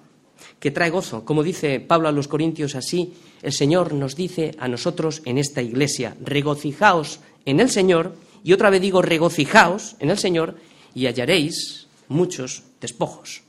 que 0.62 0.72
trae 0.72 0.90
gozo. 0.90 1.26
Como 1.26 1.44
dice 1.44 1.82
Pablo 1.82 2.08
a 2.08 2.14
los 2.14 2.30
Corintios, 2.30 2.76
así 2.76 3.16
el 3.42 3.52
Señor 3.52 3.92
nos 3.92 4.16
dice 4.16 4.56
a 4.58 4.70
nosotros 4.70 5.24
en 5.26 5.40
esta 5.40 5.62
iglesia, 5.62 6.16
regocijaos 6.24 7.20
en 7.44 7.60
el 7.60 7.70
Señor, 7.70 8.16
y 8.46 8.54
otra 8.54 8.70
vez 8.70 8.80
digo, 8.80 9.02
regocijaos 9.02 9.98
en 10.00 10.10
el 10.10 10.18
Señor, 10.18 10.56
y 10.96 11.08
hallaréis 11.08 11.88
muchos 12.08 12.64
despojos. 12.80 13.42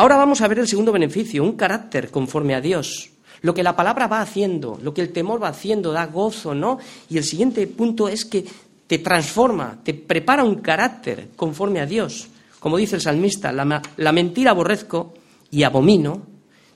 Ahora 0.00 0.16
vamos 0.16 0.40
a 0.40 0.48
ver 0.48 0.60
el 0.60 0.66
segundo 0.66 0.92
beneficio, 0.92 1.44
un 1.44 1.58
carácter 1.58 2.10
conforme 2.10 2.54
a 2.54 2.62
Dios. 2.62 3.10
Lo 3.42 3.52
que 3.52 3.62
la 3.62 3.76
palabra 3.76 4.06
va 4.06 4.22
haciendo, 4.22 4.78
lo 4.82 4.94
que 4.94 5.02
el 5.02 5.12
temor 5.12 5.42
va 5.42 5.48
haciendo, 5.48 5.92
da 5.92 6.06
gozo, 6.06 6.54
¿no? 6.54 6.78
Y 7.10 7.18
el 7.18 7.24
siguiente 7.24 7.66
punto 7.66 8.08
es 8.08 8.24
que 8.24 8.46
te 8.86 8.96
transforma, 9.00 9.78
te 9.84 9.92
prepara 9.92 10.42
un 10.42 10.62
carácter 10.62 11.28
conforme 11.36 11.80
a 11.80 11.86
Dios. 11.86 12.28
Como 12.60 12.78
dice 12.78 12.96
el 12.96 13.02
salmista, 13.02 13.52
la, 13.52 14.12
mentira 14.12 14.52
aborrezco 14.52 15.12
y 15.50 15.64
abomino, 15.64 16.22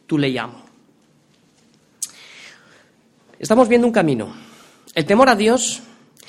tú 0.06 0.18
le 0.18 0.28
llamo. 0.28 0.62
Estamos 3.38 3.68
viendo 3.68 3.86
un 3.86 3.92
camino. 3.94 4.34
El 4.94 5.06
temor 5.06 5.30
a 5.30 5.34
Dios 5.34 5.80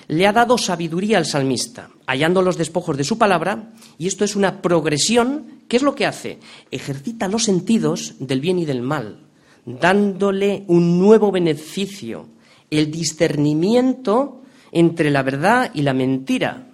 le 0.08 0.28
ha 0.28 0.34
dado 0.34 0.58
sabiduría 0.58 1.18
al 1.18 1.26
salmista, 1.26 1.90
hallando 2.06 2.42
los 2.42 2.58
despojos 2.58 2.98
de 2.98 3.04
su 3.04 3.18
palabra, 3.18 3.72
y 3.98 4.08
esto 4.08 4.24
es 4.24 4.36
una 4.36 4.62
progresión. 4.62 5.62
¿Qué 5.68 5.78
es 5.78 5.84
lo 5.84 5.96
que 5.96 6.06
hace? 6.06 6.40
Ejercita 6.72 7.28
los 7.28 7.44
sentidos 7.44 8.16
del 8.20 8.42
bien 8.42 8.60
y 8.60 8.66
del 8.66 8.82
mal, 8.82 9.20
dándole 9.66 10.64
un 10.68 11.00
nuevo 11.00 11.32
beneficio, 11.32 12.28
el 12.70 12.92
discernimiento 12.92 14.42
entre 14.72 15.10
la 15.10 15.24
verdad 15.24 15.72
y 15.74 15.82
la 15.82 15.94
mentira. 15.94 16.68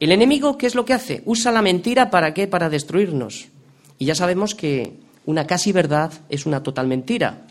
El 0.00 0.12
enemigo, 0.12 0.56
¿qué 0.56 0.66
es 0.66 0.74
lo 0.74 0.84
que 0.84 0.94
hace? 0.94 1.22
Usa 1.26 1.52
la 1.52 1.62
mentira 1.62 2.10
para 2.10 2.32
qué? 2.32 2.46
Para 2.46 2.70
destruirnos. 2.70 3.48
Y 3.98 4.06
ya 4.06 4.14
sabemos 4.14 4.54
que 4.54 4.94
una 5.26 5.46
casi 5.46 5.72
verdad 5.72 6.12
es 6.28 6.46
una 6.46 6.62
total 6.62 6.86
mentira. 6.86 7.46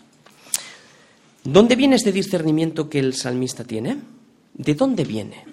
¿Dónde 1.44 1.76
viene 1.76 1.96
este 1.96 2.12
discernimiento 2.12 2.90
que 2.90 3.00
el 3.00 3.14
salmista 3.14 3.64
tiene? 3.64 3.98
¿De 4.58 4.74
dónde 4.74 5.04
viene? 5.04 5.46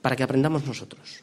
Para 0.00 0.16
que 0.16 0.22
aprendamos 0.22 0.64
nosotros. 0.64 1.20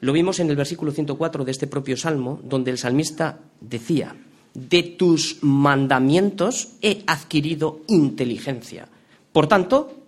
Lo 0.00 0.12
vimos 0.12 0.38
en 0.38 0.48
el 0.48 0.56
versículo 0.56 0.92
104 0.92 1.44
de 1.44 1.50
este 1.50 1.66
propio 1.66 1.96
salmo, 1.96 2.40
donde 2.44 2.70
el 2.70 2.78
salmista 2.78 3.40
decía, 3.60 4.14
de 4.54 4.82
tus 4.82 5.38
mandamientos 5.42 6.68
he 6.80 7.02
adquirido 7.06 7.80
inteligencia. 7.88 8.88
Por 9.32 9.48
tanto, 9.48 10.04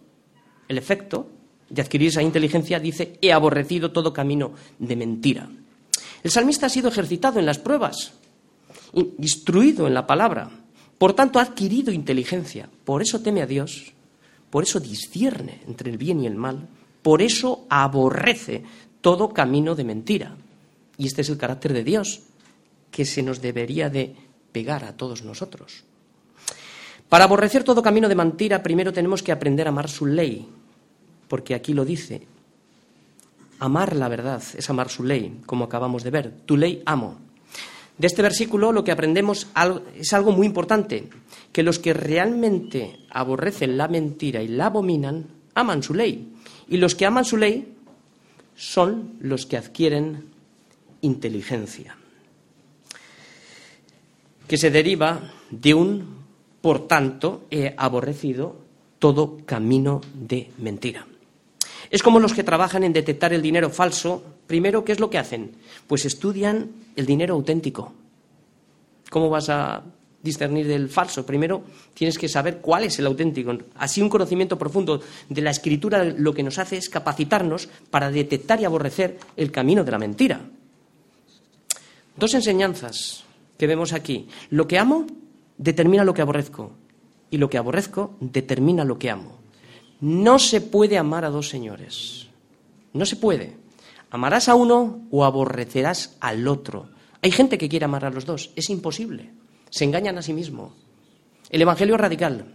el 0.68 0.78
efecto 0.78 1.28
de 1.68 1.82
adquirir 1.82 2.08
esa 2.08 2.22
inteligencia 2.22 2.78
dice, 2.78 3.18
he 3.20 3.32
aborrecido 3.32 3.90
todo 3.90 4.12
camino 4.12 4.52
de 4.78 4.96
mentira. 4.96 5.48
El 6.22 6.30
salmista 6.30 6.66
ha 6.66 6.70
sido 6.70 6.88
ejercitado 6.88 7.38
en 7.38 7.46
las 7.46 7.58
pruebas, 7.58 8.12
instruido 9.18 9.86
en 9.86 9.94
la 9.94 10.06
palabra, 10.06 10.50
por 10.98 11.14
tanto 11.14 11.38
ha 11.38 11.42
adquirido 11.42 11.92
inteligencia, 11.92 12.68
por 12.84 13.02
eso 13.02 13.20
teme 13.20 13.42
a 13.42 13.46
Dios 13.46 13.92
por 14.50 14.64
eso 14.64 14.80
discierne 14.80 15.62
entre 15.66 15.90
el 15.90 15.98
bien 15.98 16.20
y 16.20 16.26
el 16.26 16.34
mal, 16.34 16.68
por 17.02 17.22
eso 17.22 17.66
aborrece 17.70 18.64
todo 19.00 19.30
camino 19.30 19.74
de 19.74 19.84
mentira. 19.84 20.36
Y 20.98 21.06
este 21.06 21.22
es 21.22 21.30
el 21.30 21.38
carácter 21.38 21.72
de 21.72 21.84
Dios 21.84 22.20
que 22.90 23.06
se 23.06 23.22
nos 23.22 23.40
debería 23.40 23.88
de 23.88 24.14
pegar 24.52 24.84
a 24.84 24.96
todos 24.96 25.22
nosotros. 25.22 25.84
Para 27.08 27.24
aborrecer 27.24 27.64
todo 27.64 27.82
camino 27.82 28.08
de 28.08 28.14
mentira, 28.14 28.62
primero 28.62 28.92
tenemos 28.92 29.22
que 29.22 29.32
aprender 29.32 29.66
a 29.66 29.70
amar 29.70 29.88
su 29.88 30.06
ley, 30.06 30.46
porque 31.28 31.54
aquí 31.54 31.72
lo 31.72 31.84
dice. 31.84 32.26
Amar 33.58 33.96
la 33.96 34.08
verdad 34.08 34.42
es 34.56 34.70
amar 34.70 34.88
su 34.88 35.04
ley, 35.04 35.40
como 35.46 35.64
acabamos 35.64 36.02
de 36.02 36.10
ver. 36.10 36.30
Tu 36.46 36.56
ley 36.56 36.82
amo. 36.86 37.18
De 38.00 38.06
este 38.06 38.22
versículo 38.22 38.72
lo 38.72 38.82
que 38.82 38.92
aprendemos 38.92 39.48
es 39.94 40.14
algo 40.14 40.32
muy 40.32 40.46
importante, 40.46 41.10
que 41.52 41.62
los 41.62 41.78
que 41.78 41.92
realmente 41.92 42.96
aborrecen 43.10 43.76
la 43.76 43.88
mentira 43.88 44.42
y 44.42 44.48
la 44.48 44.66
abominan, 44.66 45.26
aman 45.54 45.82
su 45.82 45.92
ley. 45.92 46.32
Y 46.66 46.78
los 46.78 46.94
que 46.94 47.04
aman 47.04 47.26
su 47.26 47.36
ley 47.36 47.74
son 48.56 49.16
los 49.20 49.44
que 49.44 49.58
adquieren 49.58 50.30
inteligencia, 51.02 51.94
que 54.48 54.56
se 54.56 54.70
deriva 54.70 55.34
de 55.50 55.74
un, 55.74 56.24
por 56.62 56.88
tanto, 56.88 57.44
he 57.50 57.74
aborrecido 57.76 58.56
todo 58.98 59.40
camino 59.44 60.00
de 60.14 60.50
mentira. 60.56 61.06
Es 61.90 62.02
como 62.02 62.18
los 62.18 62.32
que 62.32 62.44
trabajan 62.44 62.82
en 62.82 62.94
detectar 62.94 63.34
el 63.34 63.42
dinero 63.42 63.68
falso. 63.68 64.22
Primero, 64.50 64.84
¿qué 64.84 64.90
es 64.90 64.98
lo 64.98 65.10
que 65.10 65.18
hacen? 65.18 65.52
Pues 65.86 66.04
estudian 66.04 66.72
el 66.96 67.06
dinero 67.06 67.34
auténtico. 67.34 67.92
¿Cómo 69.08 69.30
vas 69.30 69.48
a 69.48 69.84
discernir 70.24 70.66
del 70.66 70.88
falso? 70.88 71.24
Primero 71.24 71.62
tienes 71.94 72.18
que 72.18 72.28
saber 72.28 72.58
cuál 72.58 72.82
es 72.82 72.98
el 72.98 73.06
auténtico. 73.06 73.56
Así 73.76 74.02
un 74.02 74.08
conocimiento 74.08 74.58
profundo 74.58 75.02
de 75.28 75.40
la 75.40 75.52
escritura 75.52 76.02
lo 76.02 76.34
que 76.34 76.42
nos 76.42 76.58
hace 76.58 76.78
es 76.78 76.88
capacitarnos 76.88 77.68
para 77.92 78.10
detectar 78.10 78.60
y 78.60 78.64
aborrecer 78.64 79.20
el 79.36 79.52
camino 79.52 79.84
de 79.84 79.90
la 79.92 79.98
mentira. 79.98 80.40
Dos 82.16 82.34
enseñanzas 82.34 83.22
que 83.56 83.68
vemos 83.68 83.92
aquí. 83.92 84.26
Lo 84.50 84.66
que 84.66 84.80
amo 84.80 85.06
determina 85.58 86.02
lo 86.02 86.12
que 86.12 86.22
aborrezco 86.22 86.72
y 87.30 87.38
lo 87.38 87.48
que 87.48 87.58
aborrezco 87.58 88.16
determina 88.18 88.84
lo 88.84 88.98
que 88.98 89.10
amo. 89.10 89.38
No 90.00 90.40
se 90.40 90.60
puede 90.60 90.98
amar 90.98 91.24
a 91.24 91.30
dos 91.30 91.48
señores. 91.48 92.26
No 92.92 93.06
se 93.06 93.14
puede. 93.14 93.69
Amarás 94.10 94.48
a 94.48 94.54
uno 94.54 95.06
o 95.10 95.24
aborrecerás 95.24 96.16
al 96.20 96.46
otro. 96.48 96.88
Hay 97.22 97.30
gente 97.30 97.58
que 97.58 97.68
quiere 97.68 97.84
amar 97.84 98.04
a 98.04 98.10
los 98.10 98.26
dos. 98.26 98.50
Es 98.56 98.70
imposible. 98.70 99.30
Se 99.70 99.84
engañan 99.84 100.18
a 100.18 100.22
sí 100.22 100.32
mismo. 100.32 100.74
El 101.48 101.62
Evangelio 101.62 101.94
es 101.94 102.00
radical. 102.00 102.54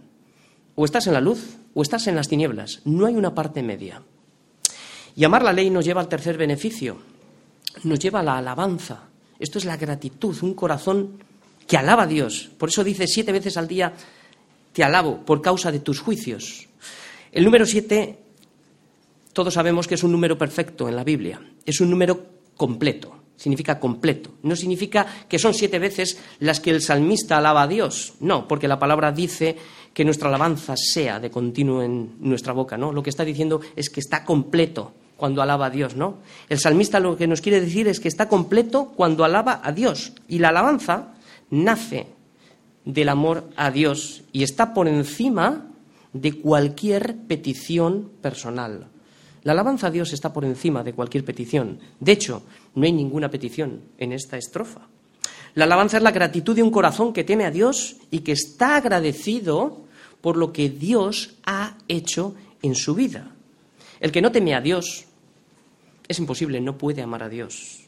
O 0.74 0.84
estás 0.84 1.06
en 1.06 1.14
la 1.14 1.20
luz 1.20 1.56
o 1.74 1.82
estás 1.82 2.06
en 2.06 2.16
las 2.16 2.28
tinieblas. 2.28 2.80
No 2.84 3.06
hay 3.06 3.14
una 3.14 3.34
parte 3.34 3.62
media. 3.62 4.02
Y 5.14 5.24
amar 5.24 5.42
la 5.42 5.52
ley 5.52 5.70
nos 5.70 5.84
lleva 5.84 6.02
al 6.02 6.08
tercer 6.08 6.36
beneficio. 6.36 6.98
Nos 7.84 7.98
lleva 7.98 8.20
a 8.20 8.22
la 8.22 8.36
alabanza. 8.38 9.04
Esto 9.38 9.58
es 9.58 9.64
la 9.64 9.76
gratitud, 9.76 10.36
un 10.42 10.54
corazón 10.54 11.18
que 11.66 11.76
alaba 11.76 12.04
a 12.04 12.06
Dios. 12.06 12.50
Por 12.58 12.68
eso 12.68 12.84
dice 12.84 13.06
siete 13.06 13.32
veces 13.32 13.56
al 13.56 13.68
día, 13.68 13.92
te 14.72 14.84
alabo 14.84 15.24
por 15.24 15.40
causa 15.40 15.72
de 15.72 15.80
tus 15.80 16.00
juicios. 16.00 16.68
El 17.32 17.44
número 17.44 17.66
siete, 17.66 18.18
todos 19.36 19.52
sabemos 19.52 19.86
que 19.86 19.96
es 19.96 20.02
un 20.02 20.12
número 20.12 20.38
perfecto 20.38 20.88
en 20.88 20.96
la 20.96 21.04
Biblia. 21.04 21.38
Es 21.66 21.82
un 21.82 21.90
número 21.90 22.24
completo. 22.56 23.14
Significa 23.36 23.78
completo. 23.78 24.30
No 24.42 24.56
significa 24.56 25.06
que 25.28 25.38
son 25.38 25.52
siete 25.52 25.78
veces 25.78 26.18
las 26.38 26.58
que 26.58 26.70
el 26.70 26.80
salmista 26.80 27.36
alaba 27.36 27.60
a 27.60 27.68
Dios. 27.68 28.14
No, 28.20 28.48
porque 28.48 28.66
la 28.66 28.78
palabra 28.78 29.12
dice 29.12 29.54
que 29.92 30.06
nuestra 30.06 30.30
alabanza 30.30 30.74
sea 30.78 31.20
de 31.20 31.30
continuo 31.30 31.82
en 31.82 32.16
nuestra 32.18 32.54
boca, 32.54 32.78
¿no? 32.78 32.94
Lo 32.94 33.02
que 33.02 33.10
está 33.10 33.26
diciendo 33.26 33.60
es 33.76 33.90
que 33.90 34.00
está 34.00 34.24
completo 34.24 34.94
cuando 35.18 35.42
alaba 35.42 35.66
a 35.66 35.70
Dios, 35.70 35.96
¿no? 35.96 36.16
El 36.48 36.58
salmista 36.58 36.98
lo 36.98 37.18
que 37.18 37.26
nos 37.26 37.42
quiere 37.42 37.60
decir 37.60 37.88
es 37.88 38.00
que 38.00 38.08
está 38.08 38.30
completo 38.30 38.94
cuando 38.96 39.22
alaba 39.22 39.60
a 39.62 39.70
Dios. 39.70 40.14
Y 40.28 40.38
la 40.38 40.48
alabanza 40.48 41.12
nace 41.50 42.06
del 42.86 43.10
amor 43.10 43.50
a 43.54 43.70
Dios 43.70 44.22
y 44.32 44.44
está 44.44 44.72
por 44.72 44.88
encima 44.88 45.66
de 46.14 46.40
cualquier 46.40 47.18
petición 47.28 48.12
personal. 48.22 48.95
La 49.46 49.52
alabanza 49.52 49.86
a 49.86 49.90
Dios 49.92 50.12
está 50.12 50.32
por 50.32 50.44
encima 50.44 50.82
de 50.82 50.92
cualquier 50.92 51.24
petición. 51.24 51.78
De 52.00 52.10
hecho, 52.10 52.42
no 52.74 52.84
hay 52.84 52.90
ninguna 52.90 53.30
petición 53.30 53.80
en 53.96 54.10
esta 54.10 54.36
estrofa. 54.36 54.88
La 55.54 55.66
alabanza 55.66 55.98
es 55.98 56.02
la 56.02 56.10
gratitud 56.10 56.56
de 56.56 56.64
un 56.64 56.72
corazón 56.72 57.12
que 57.12 57.22
teme 57.22 57.44
a 57.44 57.52
Dios 57.52 57.96
y 58.10 58.20
que 58.20 58.32
está 58.32 58.74
agradecido 58.74 59.84
por 60.20 60.36
lo 60.36 60.52
que 60.52 60.68
Dios 60.68 61.36
ha 61.44 61.78
hecho 61.86 62.34
en 62.60 62.74
su 62.74 62.96
vida. 62.96 63.36
El 64.00 64.10
que 64.10 64.20
no 64.20 64.32
teme 64.32 64.52
a 64.52 64.60
Dios 64.60 65.04
es 66.08 66.18
imposible, 66.18 66.60
no 66.60 66.76
puede 66.76 67.02
amar 67.02 67.22
a 67.22 67.28
Dios. 67.28 67.84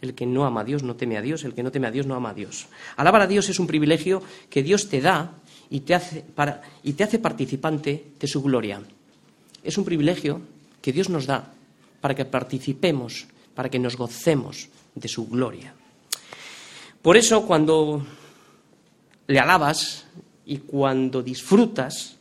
El 0.00 0.14
que 0.14 0.24
no 0.24 0.46
ama 0.46 0.62
a 0.62 0.64
Dios 0.64 0.82
no 0.82 0.96
teme 0.96 1.18
a 1.18 1.20
Dios, 1.20 1.44
el 1.44 1.52
que 1.52 1.62
no 1.62 1.70
teme 1.70 1.88
a 1.88 1.90
Dios 1.90 2.06
no 2.06 2.14
ama 2.14 2.30
a 2.30 2.34
Dios. 2.34 2.68
Alabar 2.96 3.20
a 3.20 3.26
Dios 3.26 3.50
es 3.50 3.60
un 3.60 3.66
privilegio 3.66 4.22
que 4.48 4.62
Dios 4.62 4.88
te 4.88 5.02
da 5.02 5.32
y 5.68 5.80
te 5.80 5.94
hace, 5.94 6.24
y 6.82 6.94
te 6.94 7.04
hace 7.04 7.18
participante 7.18 8.12
de 8.18 8.26
su 8.26 8.42
gloria. 8.42 8.80
Es 9.62 9.76
un 9.76 9.84
privilegio 9.84 10.40
que 10.82 10.92
Dios 10.92 11.08
nos 11.08 11.24
da 11.26 11.54
para 12.02 12.14
que 12.14 12.26
participemos, 12.26 13.26
para 13.54 13.70
que 13.70 13.78
nos 13.78 13.96
gocemos 13.96 14.68
de 14.94 15.08
su 15.08 15.26
gloria. 15.28 15.72
Por 17.00 17.16
eso 17.16 17.46
cuando 17.46 18.04
le 19.26 19.38
alabas 19.38 20.04
y 20.44 20.58
cuando 20.58 21.22
disfrutas, 21.22 22.16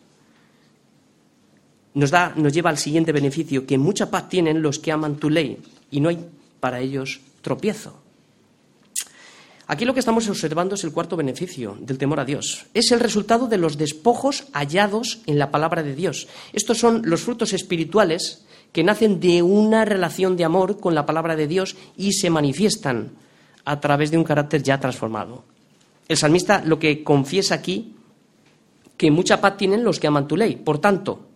nos, 1.93 2.11
da, 2.11 2.33
nos 2.35 2.53
lleva 2.53 2.69
al 2.69 2.77
siguiente 2.77 3.11
beneficio, 3.11 3.65
que 3.65 3.77
mucha 3.77 4.09
paz 4.09 4.29
tienen 4.29 4.61
los 4.61 4.79
que 4.79 4.91
aman 4.91 5.17
tu 5.17 5.29
ley 5.29 5.57
y 5.89 5.99
no 5.99 6.09
hay 6.09 6.23
para 6.59 6.79
ellos 6.79 7.19
tropiezo. 7.41 7.99
Aquí 9.67 9.85
lo 9.85 9.93
que 9.93 10.01
estamos 10.01 10.27
observando 10.27 10.75
es 10.75 10.83
el 10.83 10.91
cuarto 10.91 11.15
beneficio 11.15 11.77
del 11.79 11.97
temor 11.97 12.19
a 12.19 12.25
Dios. 12.25 12.65
Es 12.73 12.91
el 12.91 12.99
resultado 12.99 13.47
de 13.47 13.57
los 13.57 13.77
despojos 13.77 14.45
hallados 14.51 15.21
en 15.27 15.39
la 15.39 15.49
palabra 15.49 15.81
de 15.81 15.95
Dios. 15.95 16.27
Estos 16.51 16.77
son 16.77 17.03
los 17.05 17.21
frutos 17.21 17.53
espirituales 17.53 18.43
que 18.71 18.83
nacen 18.83 19.19
de 19.19 19.41
una 19.41 19.85
relación 19.85 20.37
de 20.37 20.45
amor 20.45 20.79
con 20.79 20.95
la 20.95 21.05
palabra 21.05 21.35
de 21.35 21.47
Dios 21.47 21.75
y 21.97 22.13
se 22.13 22.29
manifiestan 22.29 23.11
a 23.65 23.79
través 23.79 24.11
de 24.11 24.17
un 24.17 24.23
carácter 24.23 24.63
ya 24.63 24.79
transformado. 24.79 25.43
El 26.07 26.17
salmista 26.17 26.63
lo 26.65 26.79
que 26.79 27.03
confiesa 27.03 27.55
aquí, 27.55 27.95
que 28.97 29.11
mucha 29.11 29.41
paz 29.41 29.57
tienen 29.57 29.83
los 29.83 29.99
que 29.99 30.07
aman 30.07 30.27
tu 30.27 30.37
ley. 30.37 30.55
Por 30.55 30.79
tanto, 30.79 31.27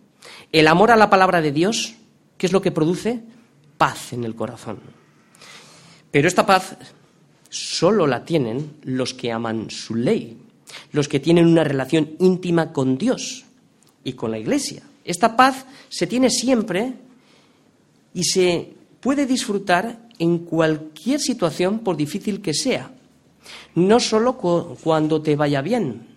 el 0.52 0.68
amor 0.68 0.90
a 0.90 0.96
la 0.96 1.10
palabra 1.10 1.40
de 1.40 1.52
Dios, 1.52 1.94
¿qué 2.36 2.46
es 2.46 2.52
lo 2.52 2.62
que 2.62 2.72
produce? 2.72 3.22
Paz 3.76 4.12
en 4.12 4.24
el 4.24 4.34
corazón. 4.34 4.80
Pero 6.10 6.28
esta 6.28 6.46
paz 6.46 6.76
solo 7.48 8.06
la 8.06 8.24
tienen 8.24 8.76
los 8.82 9.14
que 9.14 9.32
aman 9.32 9.70
su 9.70 9.94
ley, 9.94 10.38
los 10.92 11.08
que 11.08 11.20
tienen 11.20 11.46
una 11.46 11.64
relación 11.64 12.12
íntima 12.18 12.72
con 12.72 12.96
Dios 12.98 13.44
y 14.04 14.14
con 14.14 14.30
la 14.30 14.38
Iglesia. 14.38 14.82
Esta 15.04 15.36
paz 15.36 15.66
se 15.88 16.06
tiene 16.06 16.30
siempre 16.30 16.94
y 18.16 18.24
se 18.24 18.72
puede 18.98 19.26
disfrutar 19.26 20.08
en 20.18 20.38
cualquier 20.38 21.20
situación, 21.20 21.80
por 21.80 21.98
difícil 21.98 22.40
que 22.40 22.54
sea. 22.54 22.90
No 23.74 24.00
solo 24.00 24.38
cuando 24.38 25.20
te 25.20 25.36
vaya 25.36 25.60
bien, 25.60 26.16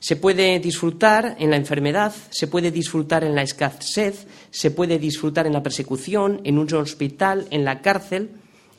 se 0.00 0.16
puede 0.16 0.58
disfrutar 0.58 1.36
en 1.38 1.50
la 1.50 1.56
enfermedad, 1.56 2.12
se 2.30 2.48
puede 2.48 2.72
disfrutar 2.72 3.22
en 3.22 3.36
la 3.36 3.42
escasez, 3.42 4.26
se 4.50 4.72
puede 4.72 4.98
disfrutar 4.98 5.46
en 5.46 5.52
la 5.52 5.62
persecución, 5.62 6.40
en 6.42 6.58
un 6.58 6.74
hospital, 6.74 7.46
en 7.50 7.64
la 7.64 7.80
cárcel, 7.82 8.30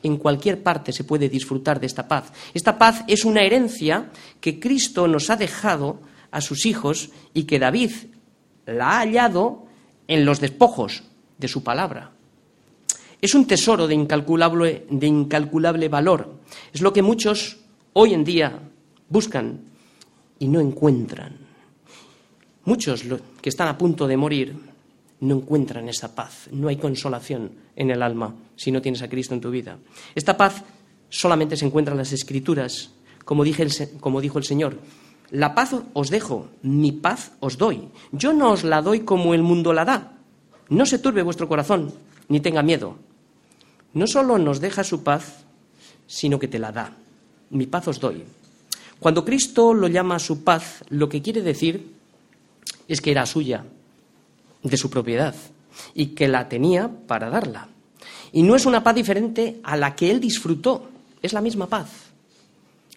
en 0.02 0.18
cualquier 0.18 0.62
parte 0.62 0.92
se 0.92 1.04
puede 1.04 1.30
disfrutar 1.30 1.80
de 1.80 1.86
esta 1.86 2.06
paz. 2.06 2.30
Esta 2.52 2.76
paz 2.76 3.04
es 3.08 3.24
una 3.24 3.40
herencia 3.40 4.10
que 4.42 4.60
Cristo 4.60 5.08
nos 5.08 5.30
ha 5.30 5.36
dejado 5.36 6.02
a 6.30 6.42
sus 6.42 6.66
hijos 6.66 7.08
y 7.32 7.44
que 7.44 7.58
David 7.58 7.92
la 8.66 8.90
ha 8.90 8.98
hallado 8.98 9.64
en 10.08 10.26
los 10.26 10.40
despojos 10.40 11.04
de 11.38 11.48
su 11.48 11.64
palabra. 11.64 12.13
Es 13.24 13.34
un 13.34 13.46
tesoro 13.46 13.86
de 13.86 13.94
incalculable, 13.94 14.84
de 14.90 15.06
incalculable 15.06 15.88
valor. 15.88 16.40
Es 16.74 16.82
lo 16.82 16.92
que 16.92 17.00
muchos 17.00 17.56
hoy 17.94 18.12
en 18.12 18.22
día 18.22 18.60
buscan 19.08 19.60
y 20.38 20.46
no 20.46 20.60
encuentran. 20.60 21.34
Muchos 22.66 23.02
que 23.40 23.48
están 23.48 23.68
a 23.68 23.78
punto 23.78 24.06
de 24.06 24.18
morir 24.18 24.54
no 25.20 25.36
encuentran 25.36 25.88
esa 25.88 26.14
paz. 26.14 26.50
No 26.52 26.68
hay 26.68 26.76
consolación 26.76 27.52
en 27.74 27.90
el 27.90 28.02
alma 28.02 28.34
si 28.56 28.70
no 28.70 28.82
tienes 28.82 29.00
a 29.00 29.08
Cristo 29.08 29.32
en 29.32 29.40
tu 29.40 29.50
vida. 29.50 29.78
Esta 30.14 30.36
paz 30.36 30.62
solamente 31.08 31.56
se 31.56 31.64
encuentra 31.64 31.92
en 31.92 31.98
las 32.00 32.12
Escrituras, 32.12 32.90
como, 33.24 33.42
como 34.00 34.20
dijo 34.20 34.36
el 34.36 34.44
Señor. 34.44 34.76
La 35.30 35.54
paz 35.54 35.74
os 35.94 36.10
dejo, 36.10 36.50
mi 36.60 36.92
paz 36.92 37.32
os 37.40 37.56
doy. 37.56 37.88
Yo 38.12 38.34
no 38.34 38.50
os 38.50 38.64
la 38.64 38.82
doy 38.82 39.00
como 39.00 39.32
el 39.32 39.42
mundo 39.42 39.72
la 39.72 39.86
da. 39.86 40.18
No 40.68 40.84
se 40.84 40.98
turbe 40.98 41.22
vuestro 41.22 41.48
corazón, 41.48 41.90
ni 42.28 42.40
tenga 42.40 42.62
miedo. 42.62 42.98
No 43.94 44.06
solo 44.06 44.38
nos 44.38 44.60
deja 44.60 44.84
su 44.84 45.02
paz, 45.02 45.44
sino 46.06 46.38
que 46.38 46.48
te 46.48 46.58
la 46.58 46.72
da. 46.72 46.92
Mi 47.50 47.66
paz 47.66 47.88
os 47.88 48.00
doy. 48.00 48.24
Cuando 49.00 49.24
Cristo 49.24 49.72
lo 49.74 49.88
llama 49.88 50.18
su 50.18 50.44
paz, 50.44 50.84
lo 50.88 51.08
que 51.08 51.22
quiere 51.22 51.42
decir 51.42 51.94
es 52.88 53.00
que 53.00 53.10
era 53.10 53.26
suya, 53.26 53.64
de 54.62 54.76
su 54.76 54.90
propiedad, 54.90 55.34
y 55.94 56.06
que 56.08 56.28
la 56.28 56.48
tenía 56.48 56.90
para 57.06 57.30
darla. 57.30 57.68
Y 58.32 58.42
no 58.42 58.56
es 58.56 58.66
una 58.66 58.82
paz 58.82 58.94
diferente 58.94 59.60
a 59.62 59.76
la 59.76 59.94
que 59.94 60.10
él 60.10 60.20
disfrutó, 60.20 60.88
es 61.22 61.32
la 61.32 61.40
misma 61.40 61.68
paz 61.68 62.04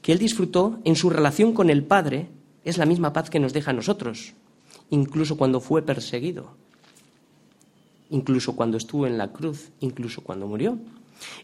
que 0.08 0.14
él 0.14 0.20
disfrutó 0.20 0.80
en 0.86 0.96
su 0.96 1.10
relación 1.10 1.52
con 1.52 1.70
el 1.70 1.84
Padre, 1.84 2.30
es 2.64 2.78
la 2.78 2.86
misma 2.86 3.12
paz 3.12 3.30
que 3.30 3.42
nos 3.42 3.52
deja 3.52 3.72
a 3.72 3.74
nosotros, 3.74 4.36
incluso 4.90 5.36
cuando 5.36 5.60
fue 5.60 5.82
perseguido, 5.82 6.56
incluso 8.10 8.56
cuando 8.56 8.78
estuvo 8.78 9.08
en 9.08 9.18
la 9.18 9.32
cruz, 9.32 9.72
incluso 9.80 10.22
cuando 10.22 10.48
murió. 10.48 10.78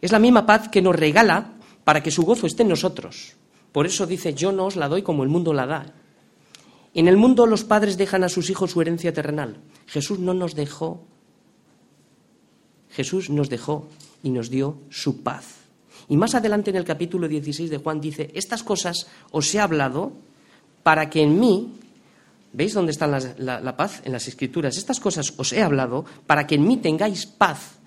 Es 0.01 0.11
la 0.11 0.19
misma 0.19 0.45
paz 0.45 0.69
que 0.69 0.81
nos 0.81 0.95
regala 0.95 1.53
para 1.83 2.01
que 2.01 2.11
su 2.11 2.23
gozo 2.23 2.47
esté 2.47 2.63
en 2.63 2.69
nosotros. 2.69 3.33
Por 3.71 3.85
eso 3.85 4.05
dice, 4.05 4.33
yo 4.33 4.51
no 4.51 4.65
os 4.65 4.75
la 4.75 4.87
doy 4.87 5.01
como 5.01 5.23
el 5.23 5.29
mundo 5.29 5.53
la 5.53 5.65
da. 5.65 5.85
En 6.93 7.07
el 7.07 7.17
mundo 7.17 7.47
los 7.47 7.63
padres 7.63 7.97
dejan 7.97 8.23
a 8.23 8.29
sus 8.29 8.49
hijos 8.49 8.71
su 8.71 8.81
herencia 8.81 9.13
terrenal. 9.13 9.57
Jesús 9.87 10.19
no 10.19 10.33
nos 10.33 10.55
dejó. 10.55 11.03
Jesús 12.91 13.31
nos 13.31 13.49
dejó 13.49 13.87
y 14.21 14.29
nos 14.29 14.49
dio 14.49 14.77
su 14.89 15.23
paz. 15.23 15.63
Y 16.07 16.17
más 16.17 16.35
adelante 16.35 16.69
en 16.69 16.75
el 16.75 16.85
capítulo 16.85 17.27
16 17.27 17.69
de 17.69 17.77
Juan 17.77 17.99
dice, 17.99 18.29
estas 18.35 18.61
cosas 18.61 19.07
os 19.31 19.53
he 19.55 19.59
hablado 19.59 20.11
para 20.83 21.09
que 21.09 21.23
en 21.23 21.39
mí, 21.39 21.73
¿veis 22.53 22.73
dónde 22.73 22.91
está 22.91 23.07
la, 23.07 23.77
paz? 23.77 24.01
En 24.05 24.11
las 24.11 24.27
escrituras. 24.27 24.77
Estas 24.77 24.99
cosas 24.99 25.33
os 25.37 25.51
he 25.51 25.61
hablado 25.61 26.05
para 26.25 26.47
que 26.47 26.55
en 26.55 26.67
mí 26.67 26.77
tengáis 26.77 27.25
paz. 27.25 27.79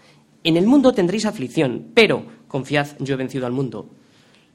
En 0.44 0.56
el 0.56 0.66
mundo 0.66 0.92
tendréis 0.92 1.24
aflicción, 1.24 1.90
pero 1.94 2.26
confiad, 2.48 2.88
yo 3.00 3.14
he 3.14 3.18
vencido 3.18 3.46
al 3.46 3.52
mundo. 3.52 3.88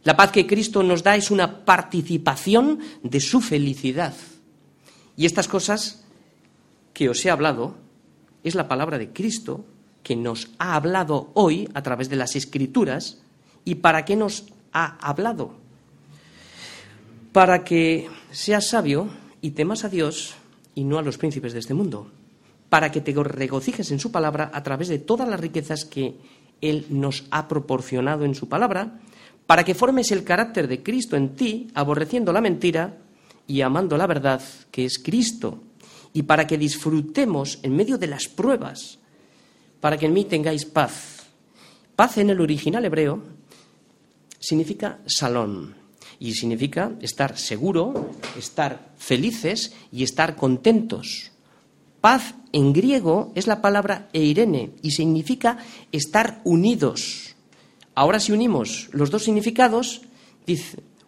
La 0.04 0.16
paz 0.16 0.32
que 0.32 0.48
Cristo 0.48 0.84
nos 0.84 1.04
da 1.04 1.16
es 1.16 1.32
una 1.32 1.66
participación 1.66 2.80
de 3.04 3.20
su 3.20 3.42
felicidad. 3.42 4.14
Y 5.18 5.26
estas 5.26 5.48
cosas 5.48 6.04
que 6.94 7.10
os 7.10 7.26
he 7.26 7.30
hablado 7.30 7.76
es 8.44 8.56
la 8.56 8.68
palabra 8.68 8.98
de 8.98 9.10
Cristo 9.10 9.66
que 10.04 10.16
nos 10.16 10.50
ha 10.58 10.76
hablado 10.76 11.32
hoy 11.36 11.70
a 11.74 11.84
través 11.84 12.10
de 12.10 12.16
las 12.16 12.36
escrituras. 12.36 13.22
¿Y 13.64 13.76
para 13.76 14.06
qué 14.06 14.16
nos 14.16 14.46
ha 14.74 14.98
hablado? 14.98 15.62
para 17.32 17.64
que 17.64 18.10
seas 18.32 18.68
sabio 18.68 19.10
y 19.42 19.52
temas 19.52 19.84
a 19.84 19.90
Dios 19.90 20.36
y 20.76 20.84
no 20.84 20.98
a 20.98 21.02
los 21.02 21.18
príncipes 21.18 21.54
de 21.54 21.60
este 21.60 21.74
mundo, 21.74 22.08
para 22.70 22.92
que 22.92 23.02
te 23.02 23.12
regocijes 23.14 23.92
en 23.92 24.00
su 24.00 24.12
palabra 24.12 24.52
a 24.54 24.64
través 24.64 24.88
de 24.88 25.00
todas 25.00 25.28
las 25.28 25.40
riquezas 25.40 25.86
que 25.86 26.16
Él 26.62 26.86
nos 26.90 27.26
ha 27.32 27.48
proporcionado 27.48 28.24
en 28.24 28.36
su 28.36 28.48
palabra, 28.48 29.00
para 29.48 29.66
que 29.66 29.76
formes 29.76 30.12
el 30.12 30.24
carácter 30.24 30.68
de 30.68 30.82
Cristo 30.82 31.18
en 31.18 31.36
ti, 31.36 31.68
aborreciendo 31.74 32.32
la 32.32 32.42
mentira 32.42 33.00
y 33.48 33.62
amando 33.62 33.98
la 33.98 34.08
verdad, 34.08 34.42
que 34.70 34.86
es 34.86 35.00
Cristo, 35.00 35.62
y 36.14 36.24
para 36.24 36.48
que 36.48 36.58
disfrutemos 36.58 37.60
en 37.64 37.76
medio 37.76 37.98
de 37.98 38.08
las 38.08 38.28
pruebas, 38.28 39.00
para 39.82 39.98
que 39.98 40.06
en 40.06 40.14
mí 40.14 40.26
tengáis 40.26 40.66
paz. 40.66 41.26
Paz 41.96 42.18
en 42.20 42.30
el 42.30 42.40
original 42.40 42.86
hebreo 42.86 43.22
significa 44.40 45.00
salón 45.06 45.81
y 46.22 46.36
significa 46.36 46.92
estar 47.02 47.36
seguro, 47.36 48.12
estar 48.38 48.94
felices 48.96 49.74
y 49.92 50.04
estar 50.04 50.36
contentos. 50.36 51.32
Paz 52.00 52.36
en 52.54 52.74
griego 52.74 53.32
es 53.34 53.48
la 53.48 53.60
palabra 53.60 54.08
eirene 54.14 54.70
y 54.84 54.92
significa 54.92 55.58
estar 55.92 56.40
unidos. 56.44 57.36
Ahora 57.96 58.20
si 58.20 58.32
unimos 58.32 58.90
los 58.92 59.10
dos 59.10 59.24
significados, 59.24 60.04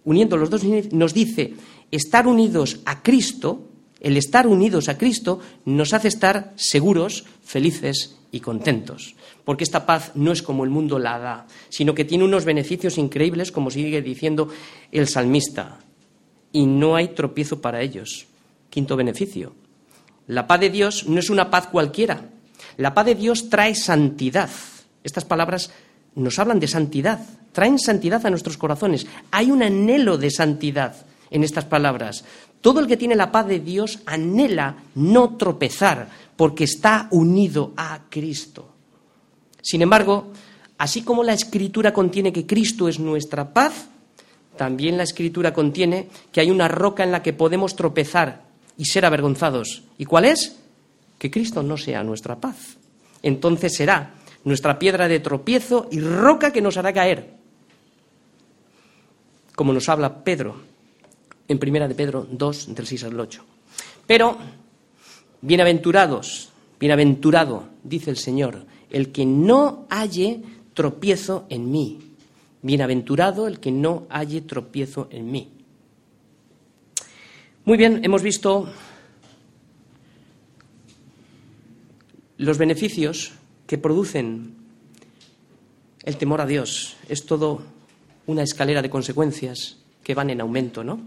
uniendo 0.04 0.36
los 0.36 0.50
dos 0.50 0.64
nos 0.92 1.14
dice 1.14 1.54
estar 1.92 2.26
unidos 2.26 2.80
a 2.86 3.04
Cristo, 3.04 3.70
el 4.00 4.18
estar 4.18 4.48
unidos 4.48 4.90
a 4.90 4.98
Cristo 4.98 5.40
nos 5.64 5.94
hace 5.94 6.08
estar 6.08 6.54
seguros, 6.56 7.26
felices 7.44 8.18
y 8.34 8.40
contentos. 8.40 9.16
Porque 9.46 9.64
esta 9.64 9.86
paz 9.86 10.12
no 10.16 10.32
es 10.32 10.42
como 10.42 10.66
el 10.66 10.72
mundo 10.72 10.98
la 11.00 11.20
da, 11.20 11.48
sino 11.70 11.94
que 11.94 12.04
tiene 12.04 12.26
unos 12.26 12.44
beneficios 12.44 12.98
increíbles, 12.98 13.52
como 13.52 13.70
sigue 13.70 14.02
diciendo 14.02 14.50
el 14.92 15.08
salmista. 15.08 15.80
Y 16.52 16.66
no 16.66 16.96
hay 16.96 17.10
tropiezo 17.10 17.62
para 17.62 17.82
ellos. 17.82 18.26
Quinto 18.72 18.98
beneficio. 18.98 19.54
La 20.28 20.48
paz 20.48 20.60
de 20.60 20.72
Dios 20.72 21.08
no 21.08 21.20
es 21.20 21.30
una 21.30 21.52
paz 21.52 21.68
cualquiera. 21.68 22.26
La 22.78 22.96
paz 22.96 23.06
de 23.06 23.16
Dios 23.16 23.50
trae 23.50 23.76
santidad. 23.76 24.50
Estas 25.04 25.26
palabras 25.26 25.72
nos 26.16 26.40
hablan 26.40 26.60
de 26.60 26.68
santidad, 26.68 27.20
traen 27.52 27.78
santidad 27.78 28.26
a 28.26 28.32
nuestros 28.32 28.58
corazones. 28.58 29.06
Hay 29.30 29.52
un 29.52 29.62
anhelo 29.62 30.18
de 30.18 30.32
santidad 30.32 30.96
en 31.30 31.44
estas 31.44 31.66
palabras. 31.66 32.26
Todo 32.62 32.80
el 32.80 32.88
que 32.88 32.98
tiene 32.98 33.16
la 33.16 33.32
paz 33.32 33.46
de 33.46 33.60
Dios 33.60 34.00
anhela 34.06 34.78
no 34.96 35.36
tropezar 35.36 36.08
porque 36.36 36.64
está 36.64 37.08
unido 37.12 37.74
a 37.78 38.02
Cristo. 38.10 38.70
Sin 39.62 39.82
embargo, 39.82 40.32
así 40.78 41.04
como 41.04 41.24
la 41.24 41.34
Escritura 41.34 41.94
contiene 41.94 42.34
que 42.34 42.46
Cristo 42.46 42.88
es 42.88 43.00
nuestra 43.00 43.54
paz, 43.54 43.88
también 44.58 44.98
la 44.98 45.04
Escritura 45.04 45.54
contiene 45.54 46.10
que 46.32 46.42
hay 46.42 46.52
una 46.52 46.68
roca 46.68 47.04
en 47.04 47.12
la 47.12 47.24
que 47.24 47.34
podemos 47.34 47.76
tropezar 47.76 48.44
y 48.78 48.86
ser 48.86 49.06
avergonzados. 49.06 49.84
¿Y 49.98 50.06
cuál 50.06 50.26
es? 50.26 50.58
Que 51.18 51.32
Cristo 51.32 51.64
no 51.64 51.78
sea 51.78 52.04
nuestra 52.04 52.40
paz. 52.40 52.78
Entonces 53.22 53.76
será 53.76 54.16
nuestra 54.44 54.78
piedra 54.78 55.08
de 55.08 55.20
tropiezo 55.20 55.88
y 55.92 56.00
roca 56.02 56.52
que 56.52 56.62
nos 56.62 56.78
hará 56.78 56.94
caer. 56.94 57.34
Como 59.56 59.72
nos 59.72 59.88
habla 59.88 60.24
Pedro 60.24 60.74
en 61.48 61.60
Primera 61.60 61.88
de 61.88 61.96
Pedro 61.96 62.28
2, 62.30 62.76
del 62.76 62.88
6 62.88 63.04
al 63.06 63.20
8. 63.20 63.46
Pero, 64.08 64.38
bienaventurados, 65.44 66.50
bienaventurado, 66.80 67.68
dice 67.84 68.10
el 68.10 68.18
Señor, 68.18 68.66
el 68.90 69.12
que 69.12 69.26
no 69.26 69.86
halle 69.90 70.42
tropiezo 70.74 71.46
en 71.50 71.70
mí. 71.70 72.00
Bienaventurado 72.62 73.46
el 73.48 73.60
que 73.60 73.72
no 73.72 74.08
halle 74.10 74.42
tropiezo 74.42 75.10
en 75.12 75.30
mí. 75.30 75.50
Muy 77.66 77.78
bien, 77.78 78.00
hemos 78.06 78.22
visto 78.22 78.70
los 82.38 82.58
beneficios 82.58 83.34
que 83.68 83.78
producen 83.78 84.56
el 86.04 86.16
temor 86.16 86.40
a 86.40 86.46
Dios. 86.46 86.96
Es 87.10 87.26
todo 87.26 87.62
una 88.28 88.44
escalera 88.44 88.82
de 88.82 88.90
consecuencias 88.90 89.78
que 90.04 90.16
van 90.16 90.30
en 90.30 90.40
aumento, 90.40 90.86
¿no? 90.86 91.02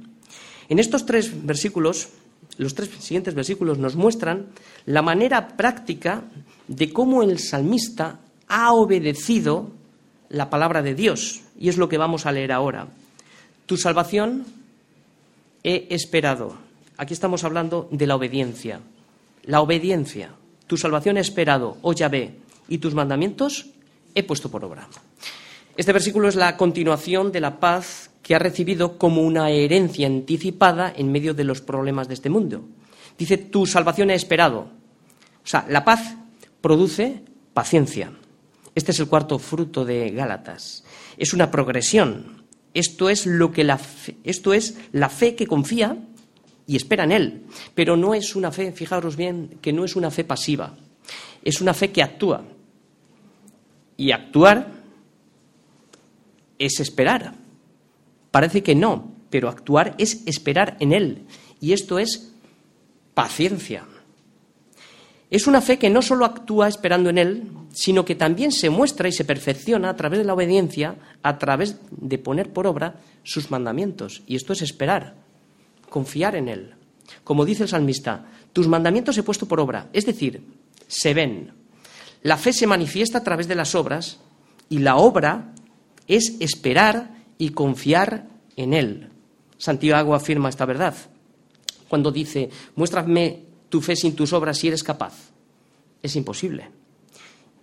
En 0.68 0.78
estos 0.78 1.06
tres 1.06 1.46
versículos, 1.46 2.08
los 2.58 2.74
tres 2.74 2.90
siguientes 2.98 3.34
versículos 3.34 3.78
nos 3.78 3.96
muestran 3.96 4.46
la 4.86 5.02
manera 5.02 5.56
práctica 5.56 6.24
de 6.68 6.92
cómo 6.92 7.22
el 7.22 7.38
salmista 7.38 8.20
ha 8.48 8.72
obedecido 8.72 9.70
la 10.28 10.50
palabra 10.50 10.82
de 10.82 10.94
Dios. 10.94 11.42
Y 11.58 11.68
es 11.68 11.76
lo 11.76 11.88
que 11.88 11.98
vamos 11.98 12.26
a 12.26 12.32
leer 12.32 12.52
ahora. 12.52 12.88
Tu 13.66 13.76
salvación 13.76 14.44
he 15.62 15.86
esperado. 15.90 16.56
Aquí 16.96 17.12
estamos 17.14 17.44
hablando 17.44 17.88
de 17.90 18.06
la 18.06 18.16
obediencia. 18.16 18.80
La 19.44 19.60
obediencia. 19.60 20.30
Tu 20.66 20.76
salvación 20.76 21.16
he 21.16 21.20
esperado, 21.20 21.76
oh 21.82 21.92
Yahvé, 21.92 22.34
y 22.68 22.78
tus 22.78 22.94
mandamientos 22.94 23.66
he 24.14 24.22
puesto 24.22 24.50
por 24.50 24.64
obra. 24.64 24.88
Este 25.76 25.92
versículo 25.92 26.28
es 26.28 26.34
la 26.34 26.56
continuación 26.56 27.30
de 27.30 27.40
la 27.40 27.60
paz 27.60 28.10
que 28.26 28.34
ha 28.34 28.40
recibido 28.40 28.98
como 28.98 29.22
una 29.22 29.50
herencia 29.50 30.08
anticipada 30.08 30.92
en 30.96 31.12
medio 31.12 31.32
de 31.32 31.44
los 31.44 31.60
problemas 31.60 32.08
de 32.08 32.14
este 32.14 32.28
mundo. 32.28 32.64
Dice, 33.16 33.38
tu 33.38 33.66
salvación 33.66 34.10
he 34.10 34.16
esperado. 34.16 34.62
O 35.44 35.46
sea, 35.46 35.64
la 35.70 35.84
paz 35.84 36.16
produce 36.60 37.22
paciencia. 37.54 38.10
Este 38.74 38.90
es 38.90 38.98
el 38.98 39.06
cuarto 39.06 39.38
fruto 39.38 39.84
de 39.84 40.10
Gálatas. 40.10 40.82
Es 41.16 41.34
una 41.34 41.52
progresión. 41.52 42.42
Esto 42.74 43.10
es 43.10 43.26
lo 43.26 43.52
que 43.52 43.62
la 43.62 43.78
fe, 43.78 44.16
esto 44.24 44.52
es 44.52 44.76
la 44.90 45.08
fe 45.08 45.36
que 45.36 45.46
confía 45.46 45.96
y 46.66 46.74
espera 46.74 47.04
en 47.04 47.12
él, 47.12 47.46
pero 47.76 47.96
no 47.96 48.12
es 48.12 48.34
una 48.34 48.50
fe, 48.50 48.72
fijaros 48.72 49.14
bien, 49.14 49.58
que 49.62 49.72
no 49.72 49.84
es 49.84 49.94
una 49.94 50.10
fe 50.10 50.24
pasiva. 50.24 50.76
Es 51.44 51.60
una 51.60 51.74
fe 51.74 51.92
que 51.92 52.02
actúa. 52.02 52.42
Y 53.96 54.10
actuar 54.10 54.66
es 56.58 56.80
esperar. 56.80 57.45
Parece 58.36 58.62
que 58.62 58.74
no, 58.74 59.14
pero 59.30 59.48
actuar 59.48 59.94
es 59.96 60.22
esperar 60.26 60.76
en 60.80 60.92
Él. 60.92 61.24
Y 61.58 61.72
esto 61.72 61.98
es 61.98 62.34
paciencia. 63.14 63.84
Es 65.30 65.46
una 65.46 65.62
fe 65.62 65.78
que 65.78 65.88
no 65.88 66.02
solo 66.02 66.26
actúa 66.26 66.68
esperando 66.68 67.08
en 67.08 67.16
Él, 67.16 67.48
sino 67.72 68.04
que 68.04 68.14
también 68.14 68.52
se 68.52 68.68
muestra 68.68 69.08
y 69.08 69.12
se 69.12 69.24
perfecciona 69.24 69.88
a 69.88 69.96
través 69.96 70.18
de 70.18 70.26
la 70.26 70.34
obediencia, 70.34 70.96
a 71.22 71.38
través 71.38 71.78
de 71.90 72.18
poner 72.18 72.52
por 72.52 72.66
obra 72.66 72.96
sus 73.22 73.50
mandamientos. 73.50 74.22
Y 74.26 74.36
esto 74.36 74.52
es 74.52 74.60
esperar, 74.60 75.14
confiar 75.88 76.36
en 76.36 76.50
Él. 76.50 76.74
Como 77.24 77.46
dice 77.46 77.62
el 77.62 77.70
salmista, 77.70 78.26
tus 78.52 78.68
mandamientos 78.68 79.16
he 79.16 79.22
puesto 79.22 79.48
por 79.48 79.60
obra, 79.60 79.88
es 79.94 80.04
decir, 80.04 80.42
se 80.88 81.14
ven. 81.14 81.54
La 82.20 82.36
fe 82.36 82.52
se 82.52 82.66
manifiesta 82.66 83.16
a 83.16 83.24
través 83.24 83.48
de 83.48 83.54
las 83.54 83.74
obras 83.74 84.20
y 84.68 84.80
la 84.80 84.96
obra 84.96 85.54
es 86.06 86.36
esperar 86.40 87.15
y 87.38 87.50
confiar 87.50 88.26
en 88.56 88.74
Él. 88.74 89.10
Santiago 89.58 90.14
afirma 90.14 90.48
esta 90.48 90.66
verdad 90.66 90.94
cuando 91.88 92.10
dice, 92.10 92.50
muéstrame 92.74 93.44
tu 93.68 93.80
fe 93.80 93.96
sin 93.96 94.14
tus 94.14 94.32
obras 94.32 94.58
si 94.58 94.68
eres 94.68 94.82
capaz. 94.82 95.30
Es 96.02 96.16
imposible. 96.16 96.68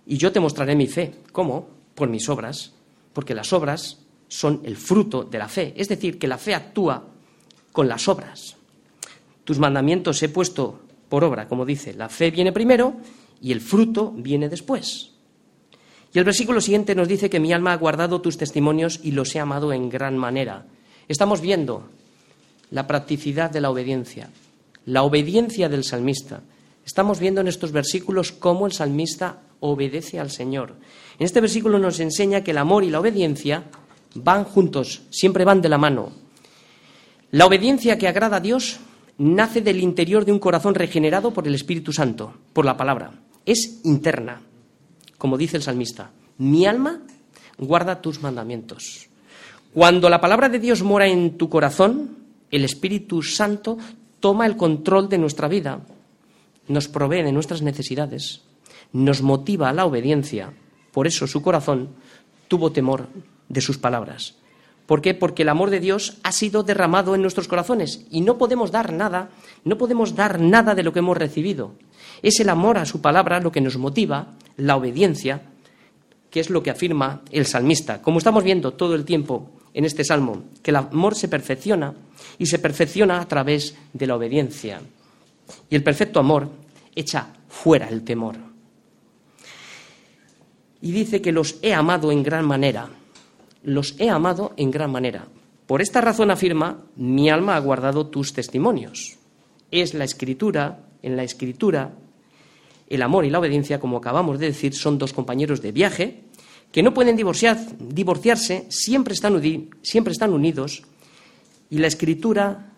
Y 0.06 0.16
yo 0.16 0.32
te 0.32 0.40
mostraré 0.40 0.74
mi 0.74 0.86
fe. 0.86 1.14
¿Cómo? 1.32 1.68
Por 1.94 2.08
mis 2.08 2.28
obras. 2.28 2.72
Porque 3.12 3.34
las 3.34 3.52
obras 3.52 3.98
son 4.28 4.60
el 4.64 4.76
fruto 4.76 5.24
de 5.24 5.38
la 5.38 5.48
fe. 5.48 5.74
Es 5.76 5.88
decir, 5.88 6.18
que 6.18 6.28
la 6.28 6.38
fe 6.38 6.54
actúa 6.54 7.04
con 7.72 7.88
las 7.88 8.08
obras. 8.08 8.56
Tus 9.44 9.58
mandamientos 9.58 10.22
he 10.22 10.28
puesto 10.28 10.80
por 11.08 11.24
obra, 11.24 11.48
como 11.48 11.64
dice. 11.64 11.94
La 11.94 12.08
fe 12.08 12.30
viene 12.30 12.52
primero 12.52 12.96
y 13.40 13.52
el 13.52 13.60
fruto 13.60 14.12
viene 14.16 14.48
después. 14.48 15.13
Y 16.14 16.18
el 16.20 16.24
versículo 16.24 16.60
siguiente 16.60 16.94
nos 16.94 17.08
dice 17.08 17.28
que 17.28 17.40
mi 17.40 17.52
alma 17.52 17.72
ha 17.72 17.76
guardado 17.76 18.20
tus 18.20 18.38
testimonios 18.38 19.00
y 19.02 19.10
los 19.10 19.34
he 19.34 19.40
amado 19.40 19.72
en 19.72 19.90
gran 19.90 20.16
manera. 20.16 20.64
Estamos 21.08 21.40
viendo 21.40 21.88
la 22.70 22.86
practicidad 22.86 23.50
de 23.50 23.60
la 23.60 23.70
obediencia, 23.70 24.30
la 24.86 25.02
obediencia 25.02 25.68
del 25.68 25.82
salmista. 25.82 26.42
Estamos 26.86 27.18
viendo 27.18 27.40
en 27.40 27.48
estos 27.48 27.72
versículos 27.72 28.30
cómo 28.30 28.66
el 28.66 28.72
salmista 28.72 29.40
obedece 29.58 30.20
al 30.20 30.30
Señor. 30.30 30.76
En 31.18 31.24
este 31.24 31.40
versículo 31.40 31.80
nos 31.80 31.98
enseña 31.98 32.44
que 32.44 32.52
el 32.52 32.58
amor 32.58 32.84
y 32.84 32.90
la 32.90 33.00
obediencia 33.00 33.64
van 34.14 34.44
juntos, 34.44 35.02
siempre 35.10 35.44
van 35.44 35.62
de 35.62 35.68
la 35.68 35.78
mano. 35.78 36.12
La 37.32 37.46
obediencia 37.46 37.98
que 37.98 38.06
agrada 38.06 38.36
a 38.36 38.40
Dios 38.40 38.78
nace 39.18 39.62
del 39.62 39.80
interior 39.80 40.24
de 40.24 40.30
un 40.30 40.38
corazón 40.38 40.76
regenerado 40.76 41.32
por 41.32 41.48
el 41.48 41.56
Espíritu 41.56 41.92
Santo, 41.92 42.34
por 42.52 42.64
la 42.64 42.76
palabra. 42.76 43.14
Es 43.44 43.80
interna 43.82 44.42
como 45.18 45.38
dice 45.38 45.56
el 45.56 45.62
salmista, 45.62 46.10
mi 46.38 46.66
alma 46.66 47.00
guarda 47.58 48.00
tus 48.00 48.22
mandamientos. 48.22 49.08
Cuando 49.72 50.08
la 50.08 50.20
palabra 50.20 50.48
de 50.48 50.58
Dios 50.58 50.82
mora 50.82 51.06
en 51.06 51.36
tu 51.36 51.48
corazón, 51.48 52.18
el 52.50 52.64
Espíritu 52.64 53.22
Santo 53.22 53.78
toma 54.20 54.46
el 54.46 54.56
control 54.56 55.08
de 55.08 55.18
nuestra 55.18 55.48
vida, 55.48 55.80
nos 56.68 56.88
provee 56.88 57.22
de 57.22 57.32
nuestras 57.32 57.62
necesidades, 57.62 58.42
nos 58.92 59.22
motiva 59.22 59.68
a 59.68 59.72
la 59.72 59.86
obediencia. 59.86 60.52
Por 60.92 61.06
eso 61.06 61.26
su 61.26 61.42
corazón 61.42 61.90
tuvo 62.48 62.72
temor 62.72 63.08
de 63.48 63.60
sus 63.60 63.78
palabras, 63.78 64.36
¿Por 64.86 65.00
qué? 65.00 65.14
Porque 65.14 65.42
el 65.42 65.48
amor 65.48 65.70
de 65.70 65.80
Dios 65.80 66.18
ha 66.22 66.32
sido 66.32 66.62
derramado 66.62 67.14
en 67.14 67.22
nuestros 67.22 67.48
corazones 67.48 68.06
y 68.10 68.20
no 68.20 68.36
podemos 68.36 68.70
dar 68.70 68.92
nada, 68.92 69.30
no 69.64 69.78
podemos 69.78 70.14
dar 70.14 70.40
nada 70.40 70.74
de 70.74 70.82
lo 70.82 70.92
que 70.92 70.98
hemos 70.98 71.16
recibido. 71.16 71.72
Es 72.22 72.38
el 72.40 72.50
amor 72.50 72.76
a 72.76 72.84
su 72.84 73.00
palabra 73.00 73.40
lo 73.40 73.50
que 73.50 73.62
nos 73.62 73.78
motiva, 73.78 74.32
la 74.56 74.76
obediencia, 74.76 75.42
que 76.30 76.40
es 76.40 76.50
lo 76.50 76.62
que 76.62 76.70
afirma 76.70 77.22
el 77.30 77.46
salmista. 77.46 78.02
Como 78.02 78.18
estamos 78.18 78.44
viendo 78.44 78.74
todo 78.74 78.94
el 78.94 79.04
tiempo 79.04 79.50
en 79.72 79.84
este 79.84 80.04
salmo, 80.04 80.44
que 80.62 80.70
el 80.70 80.76
amor 80.76 81.14
se 81.14 81.28
perfecciona 81.28 81.94
y 82.38 82.46
se 82.46 82.58
perfecciona 82.58 83.20
a 83.20 83.28
través 83.28 83.76
de 83.92 84.06
la 84.06 84.16
obediencia. 84.16 84.80
Y 85.68 85.74
el 85.74 85.82
perfecto 85.82 86.20
amor 86.20 86.48
echa 86.94 87.28
fuera 87.48 87.88
el 87.88 88.02
temor. 88.02 88.36
Y 90.80 90.92
dice 90.92 91.22
que 91.22 91.32
los 91.32 91.56
he 91.62 91.72
amado 91.72 92.12
en 92.12 92.22
gran 92.22 92.44
manera 92.46 92.88
los 93.64 93.98
he 93.98 94.10
amado 94.10 94.52
en 94.56 94.70
gran 94.70 94.92
manera. 94.92 95.26
Por 95.66 95.80
esta 95.80 96.00
razón 96.00 96.30
afirma, 96.30 96.84
mi 96.96 97.30
alma 97.30 97.56
ha 97.56 97.60
guardado 97.60 98.06
tus 98.06 98.34
testimonios. 98.34 99.16
Es 99.70 99.94
la 99.94 100.04
escritura, 100.04 100.86
en 101.02 101.16
la 101.16 101.24
escritura, 101.24 101.92
el 102.88 103.02
amor 103.02 103.24
y 103.24 103.30
la 103.30 103.38
obediencia, 103.38 103.80
como 103.80 103.96
acabamos 103.96 104.38
de 104.38 104.46
decir, 104.46 104.74
son 104.74 104.98
dos 104.98 105.12
compañeros 105.12 105.62
de 105.62 105.72
viaje 105.72 106.20
que 106.70 106.82
no 106.82 106.92
pueden 106.92 107.16
divorciarse, 107.16 108.66
siempre 108.68 109.14
están, 109.14 109.40
siempre 109.82 110.12
están 110.12 110.32
unidos 110.32 110.82
y 111.70 111.78
la 111.78 111.86
escritura 111.86 112.72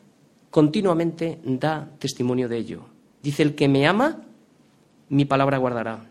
continuamente 0.51 1.39
da 1.45 1.89
testimonio 1.99 2.49
de 2.49 2.59
ello. 2.59 2.83
Dice, 3.23 3.43
el 3.43 3.55
que 3.55 3.69
me 3.69 3.87
ama, 3.87 4.23
mi 5.09 5.25
palabra 5.25 5.59
guardará, 5.59 6.05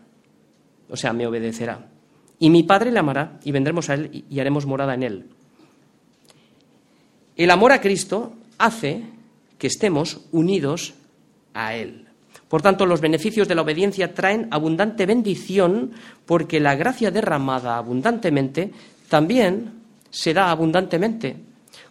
o 0.90 0.96
sea, 0.96 1.12
me 1.12 1.26
obedecerá. 1.26 1.86
Y 2.38 2.50
mi 2.50 2.64
Padre 2.64 2.90
le 2.90 2.98
amará 2.98 3.38
y 3.44 3.52
vendremos 3.52 3.88
a 3.88 3.94
Él 3.94 4.24
y 4.28 4.40
haremos 4.40 4.66
morada 4.66 4.94
en 4.94 5.02
Él. 5.02 5.26
El 7.36 7.50
amor 7.50 7.72
a 7.72 7.80
Cristo 7.80 8.34
hace 8.58 9.04
que 9.58 9.68
estemos 9.68 10.22
unidos 10.32 10.94
a 11.54 11.74
Él. 11.74 12.05
Por 12.48 12.62
tanto, 12.62 12.86
los 12.86 13.00
beneficios 13.00 13.48
de 13.48 13.54
la 13.54 13.62
obediencia 13.62 14.14
traen 14.14 14.48
abundante 14.50 15.06
bendición 15.06 15.92
porque 16.24 16.60
la 16.60 16.76
gracia 16.76 17.10
derramada 17.10 17.76
abundantemente 17.76 18.72
también 19.08 19.82
se 20.10 20.32
da 20.32 20.50
abundantemente. 20.50 21.36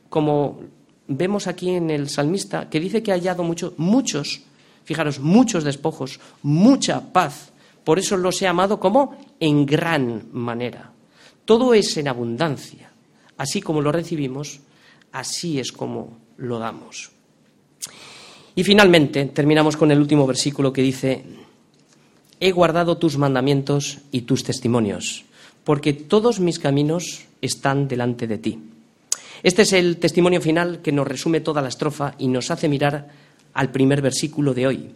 Como 0.09 0.61
vemos 1.07 1.47
aquí 1.47 1.71
en 1.71 1.89
el 1.89 2.09
salmista, 2.09 2.69
que 2.69 2.79
dice 2.79 3.03
que 3.03 3.11
ha 3.11 3.15
hallado 3.15 3.43
muchos, 3.43 4.41
fijaros, 4.85 5.19
muchos 5.19 5.63
despojos, 5.63 6.19
mucha 6.41 7.01
paz 7.11 7.51
por 7.85 7.99
eso 7.99 8.17
los 8.17 8.41
he 8.41 8.47
amado 8.47 8.79
como 8.79 9.15
en 9.39 9.65
gran 9.65 10.29
manera. 10.33 10.91
Todo 11.45 11.73
es 11.75 11.95
en 11.97 12.07
abundancia. 12.09 12.91
Así 13.37 13.61
como 13.61 13.79
lo 13.79 13.91
recibimos, 13.91 14.59
así 15.11 15.59
es 15.59 15.71
como 15.71 16.17
lo 16.37 16.57
damos. 16.57 17.11
Y 18.55 18.63
finalmente 18.63 19.25
terminamos 19.25 19.75
con 19.75 19.91
el 19.91 19.99
último 19.99 20.25
versículo 20.25 20.71
que 20.71 20.81
dice, 20.81 21.23
he 22.39 22.51
guardado 22.51 22.97
tus 22.97 23.17
mandamientos 23.17 23.99
y 24.11 24.21
tus 24.21 24.43
testimonios, 24.43 25.25
porque 25.65 25.91
todos 25.91 26.39
mis 26.39 26.57
caminos 26.57 27.25
están 27.41 27.89
delante 27.89 28.27
de 28.27 28.37
ti. 28.37 28.59
Este 29.43 29.63
es 29.63 29.73
el 29.73 29.97
testimonio 29.97 30.41
final 30.41 30.81
que 30.81 30.93
nos 30.93 31.07
resume 31.07 31.41
toda 31.41 31.61
la 31.61 31.67
estrofa 31.67 32.15
y 32.17 32.27
nos 32.29 32.49
hace 32.49 32.69
mirar 32.69 33.09
al 33.53 33.71
primer 33.71 34.01
versículo 34.01 34.53
de 34.53 34.67
hoy, 34.67 34.89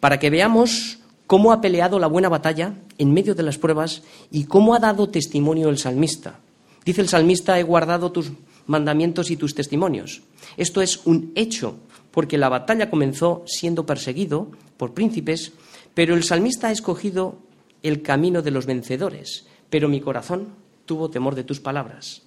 para 0.00 0.18
que 0.18 0.30
veamos 0.30 0.98
cómo 1.26 1.52
ha 1.52 1.60
peleado 1.60 1.98
la 1.98 2.06
buena 2.06 2.28
batalla 2.28 2.74
en 2.98 3.12
medio 3.12 3.34
de 3.34 3.42
las 3.42 3.58
pruebas 3.58 4.02
y 4.30 4.44
cómo 4.44 4.74
ha 4.74 4.78
dado 4.78 5.08
testimonio 5.08 5.68
el 5.68 5.78
salmista. 5.78 6.40
Dice 6.84 7.00
el 7.00 7.08
salmista, 7.08 7.58
he 7.58 7.62
guardado 7.62 8.10
tus 8.10 8.32
mandamientos 8.66 9.30
y 9.30 9.36
tus 9.36 9.54
testimonios. 9.54 10.22
Esto 10.56 10.82
es 10.82 11.00
un 11.04 11.32
hecho, 11.34 11.76
porque 12.12 12.38
la 12.38 12.48
batalla 12.48 12.90
comenzó 12.90 13.42
siendo 13.46 13.84
perseguido 13.84 14.50
por 14.76 14.94
príncipes, 14.94 15.52
pero 15.94 16.14
el 16.14 16.22
salmista 16.22 16.68
ha 16.68 16.72
escogido 16.72 17.38
el 17.82 18.02
camino 18.02 18.42
de 18.42 18.52
los 18.52 18.66
vencedores, 18.66 19.46
pero 19.70 19.88
mi 19.88 20.00
corazón 20.00 20.54
tuvo 20.86 21.10
temor 21.10 21.34
de 21.34 21.44
tus 21.44 21.60
palabras. 21.60 22.22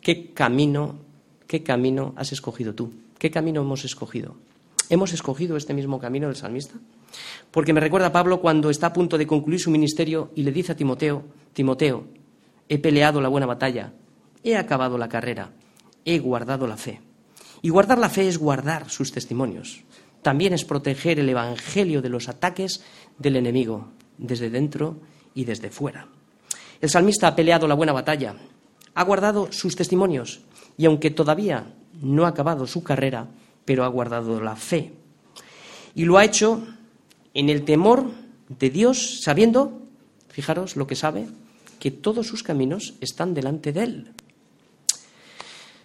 ¿Qué 0.00 0.32
camino, 0.32 0.96
qué 1.46 1.62
camino 1.62 2.12
has 2.16 2.32
escogido 2.32 2.74
tú? 2.74 2.92
¿Qué 3.18 3.30
camino 3.30 3.60
hemos 3.60 3.84
escogido? 3.84 4.34
¿Hemos 4.88 5.12
escogido 5.12 5.56
este 5.56 5.74
mismo 5.74 6.00
camino 6.00 6.26
del 6.26 6.36
salmista? 6.36 6.74
Porque 7.50 7.72
me 7.72 7.80
recuerda 7.80 8.08
a 8.08 8.12
Pablo 8.12 8.40
cuando 8.40 8.70
está 8.70 8.88
a 8.88 8.92
punto 8.92 9.16
de 9.16 9.26
concluir 9.26 9.60
su 9.60 9.70
ministerio 9.70 10.30
y 10.34 10.42
le 10.42 10.50
dice 10.50 10.72
a 10.72 10.76
Timoteo, 10.76 11.22
Timoteo, 11.52 12.04
he 12.68 12.78
peleado 12.78 13.20
la 13.20 13.28
buena 13.28 13.46
batalla, 13.46 13.92
he 14.42 14.56
acabado 14.56 14.98
la 14.98 15.08
carrera, 15.08 15.50
he 16.04 16.18
guardado 16.18 16.66
la 16.66 16.76
fe. 16.76 17.00
Y 17.62 17.70
guardar 17.70 17.98
la 17.98 18.10
fe 18.10 18.28
es 18.28 18.38
guardar 18.38 18.90
sus 18.90 19.12
testimonios. 19.12 19.84
También 20.20 20.52
es 20.52 20.64
proteger 20.64 21.20
el 21.20 21.28
Evangelio 21.28 22.02
de 22.02 22.08
los 22.08 22.28
ataques 22.28 22.82
del 23.18 23.36
enemigo, 23.36 23.88
desde 24.18 24.50
dentro 24.50 24.98
y 25.34 25.44
desde 25.44 25.70
fuera. 25.70 26.08
El 26.80 26.90
salmista 26.90 27.28
ha 27.28 27.36
peleado 27.36 27.68
la 27.68 27.74
buena 27.74 27.92
batalla, 27.92 28.34
ha 28.94 29.04
guardado 29.04 29.50
sus 29.52 29.76
testimonios 29.76 30.40
y 30.76 30.86
aunque 30.86 31.10
todavía 31.10 31.72
no 32.00 32.24
ha 32.24 32.28
acabado 32.28 32.66
su 32.66 32.82
carrera, 32.82 33.28
pero 33.64 33.84
ha 33.84 33.88
guardado 33.88 34.40
la 34.40 34.56
fe. 34.56 34.92
Y 35.94 36.04
lo 36.04 36.18
ha 36.18 36.24
hecho 36.24 36.66
en 37.34 37.48
el 37.48 37.64
temor 37.64 38.10
de 38.48 38.70
Dios, 38.70 39.20
sabiendo, 39.22 39.80
fijaros 40.28 40.76
lo 40.76 40.86
que 40.86 40.96
sabe, 40.96 41.26
que 41.78 41.90
todos 41.90 42.26
sus 42.26 42.42
caminos 42.42 42.94
están 43.00 43.34
delante 43.34 43.72
de 43.72 43.82
Él. 43.82 44.12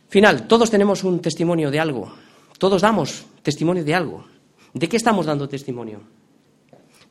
Final, 0.10 0.48
todos 0.48 0.72
tenemos 0.72 1.04
un 1.04 1.20
testimonio 1.20 1.70
de 1.70 1.80
algo, 1.80 2.14
todos 2.58 2.82
damos 2.82 3.26
testimonio 3.44 3.84
de 3.84 3.94
algo. 3.94 4.26
¿De 4.74 4.88
qué 4.88 4.98
estamos 4.98 5.26
dando 5.26 5.50
testimonio? 5.50 6.02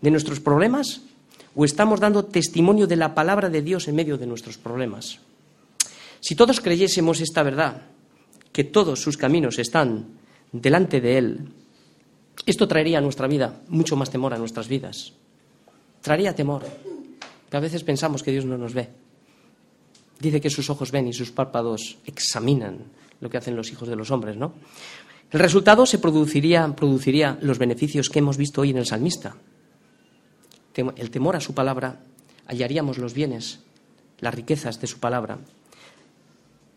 ¿De 0.01 0.11
nuestros 0.11 0.41
problemas 0.41 1.03
o 1.55 1.65
estamos 1.65 2.01
dando 2.01 2.25
testimonio 2.25 2.87
de 2.87 2.97
la 2.97 3.15
palabra 3.15 3.49
de 3.49 3.63
Dios 3.63 3.89
en 3.89 3.97
medio 3.97 4.17
de 4.17 4.27
nuestros 4.27 4.57
problemas? 4.59 5.21
Si 6.21 6.35
todos 6.35 6.61
creyésemos 6.61 7.21
esta 7.21 7.43
verdad, 7.43 7.83
que 8.53 8.65
todos 8.65 9.01
sus 9.01 9.17
caminos 9.17 9.59
están 9.59 10.07
delante 10.53 11.01
de 11.01 11.19
Él, 11.19 11.49
esto 12.45 12.69
traería 12.69 12.99
a 12.99 13.03
nuestra 13.03 13.27
vida 13.27 13.61
mucho 13.69 13.97
más 13.97 14.11
temor 14.11 14.35
a 14.35 14.39
nuestras 14.39 14.69
vidas. 14.69 15.13
Traería 16.01 16.35
temor. 16.35 16.65
Que 17.51 17.57
a 17.57 17.61
veces 17.61 17.85
pensamos 17.85 18.23
que 18.23 18.33
Dios 18.33 18.45
no 18.45 18.59
nos 18.59 18.75
ve. 18.75 18.89
Dice 20.19 20.41
que 20.41 20.51
sus 20.51 20.71
ojos 20.71 20.91
ven 20.91 21.09
y 21.09 21.13
sus 21.13 21.31
párpados 21.31 21.99
examinan 22.07 22.79
lo 23.21 23.29
que 23.29 23.37
hacen 23.37 23.57
los 23.57 23.71
hijos 23.71 23.89
de 23.89 23.97
los 23.97 24.11
hombres, 24.11 24.37
¿no? 24.37 24.55
El 25.31 25.41
resultado 25.41 25.87
se 25.87 25.99
produciría, 25.99 26.67
produciría 26.75 27.39
los 27.43 27.59
beneficios 27.59 28.09
que 28.09 28.21
hemos 28.21 28.37
visto 28.37 28.61
hoy 28.61 28.71
en 28.71 28.79
el 28.79 28.87
salmista. 28.87 29.37
El 30.75 31.11
temor 31.11 31.37
a 31.37 31.41
su 31.41 31.55
palabra, 31.55 32.01
hallaríamos 32.47 32.99
los 32.99 33.13
bienes, 33.13 33.61
las 34.21 34.35
riquezas 34.35 34.81
de 34.81 34.87
su 34.87 35.01
palabra. 35.01 35.39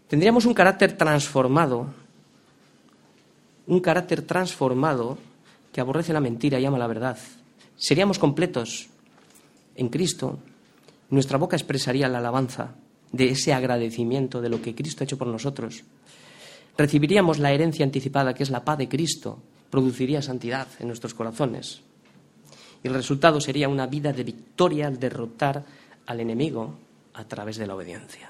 Tendríamos 0.07 0.45
un 0.45 0.53
carácter 0.53 0.97
transformado, 0.97 1.87
un 3.67 3.79
carácter 3.81 4.23
transformado 4.23 5.17
que 5.71 5.81
aborrece 5.81 6.13
la 6.13 6.21
mentira 6.21 6.59
y 6.59 6.65
ama 6.65 6.79
la 6.79 6.87
verdad. 6.87 7.17
Seríamos 7.77 8.17
completos 8.17 8.87
en 9.75 9.89
Cristo, 9.89 10.39
nuestra 11.09 11.37
boca 11.37 11.55
expresaría 11.55 12.09
la 12.09 12.17
alabanza 12.17 12.73
de 13.11 13.29
ese 13.29 13.53
agradecimiento 13.53 14.41
de 14.41 14.49
lo 14.49 14.61
que 14.61 14.75
Cristo 14.75 15.03
ha 15.03 15.05
hecho 15.05 15.17
por 15.17 15.27
nosotros. 15.27 15.83
Recibiríamos 16.77 17.39
la 17.39 17.51
herencia 17.51 17.85
anticipada, 17.85 18.33
que 18.33 18.43
es 18.43 18.49
la 18.49 18.63
paz 18.63 18.77
de 18.77 18.87
Cristo, 18.87 19.39
produciría 19.69 20.21
santidad 20.21 20.67
en 20.79 20.87
nuestros 20.87 21.13
corazones. 21.13 21.81
Y 22.83 22.87
el 22.87 22.93
resultado 22.93 23.41
sería 23.41 23.67
una 23.67 23.87
vida 23.87 24.13
de 24.13 24.23
victoria 24.23 24.87
al 24.87 24.99
derrotar 24.99 25.65
al 26.05 26.19
enemigo 26.19 26.75
a 27.13 27.25
través 27.25 27.57
de 27.57 27.67
la 27.67 27.75
obediencia. 27.75 28.29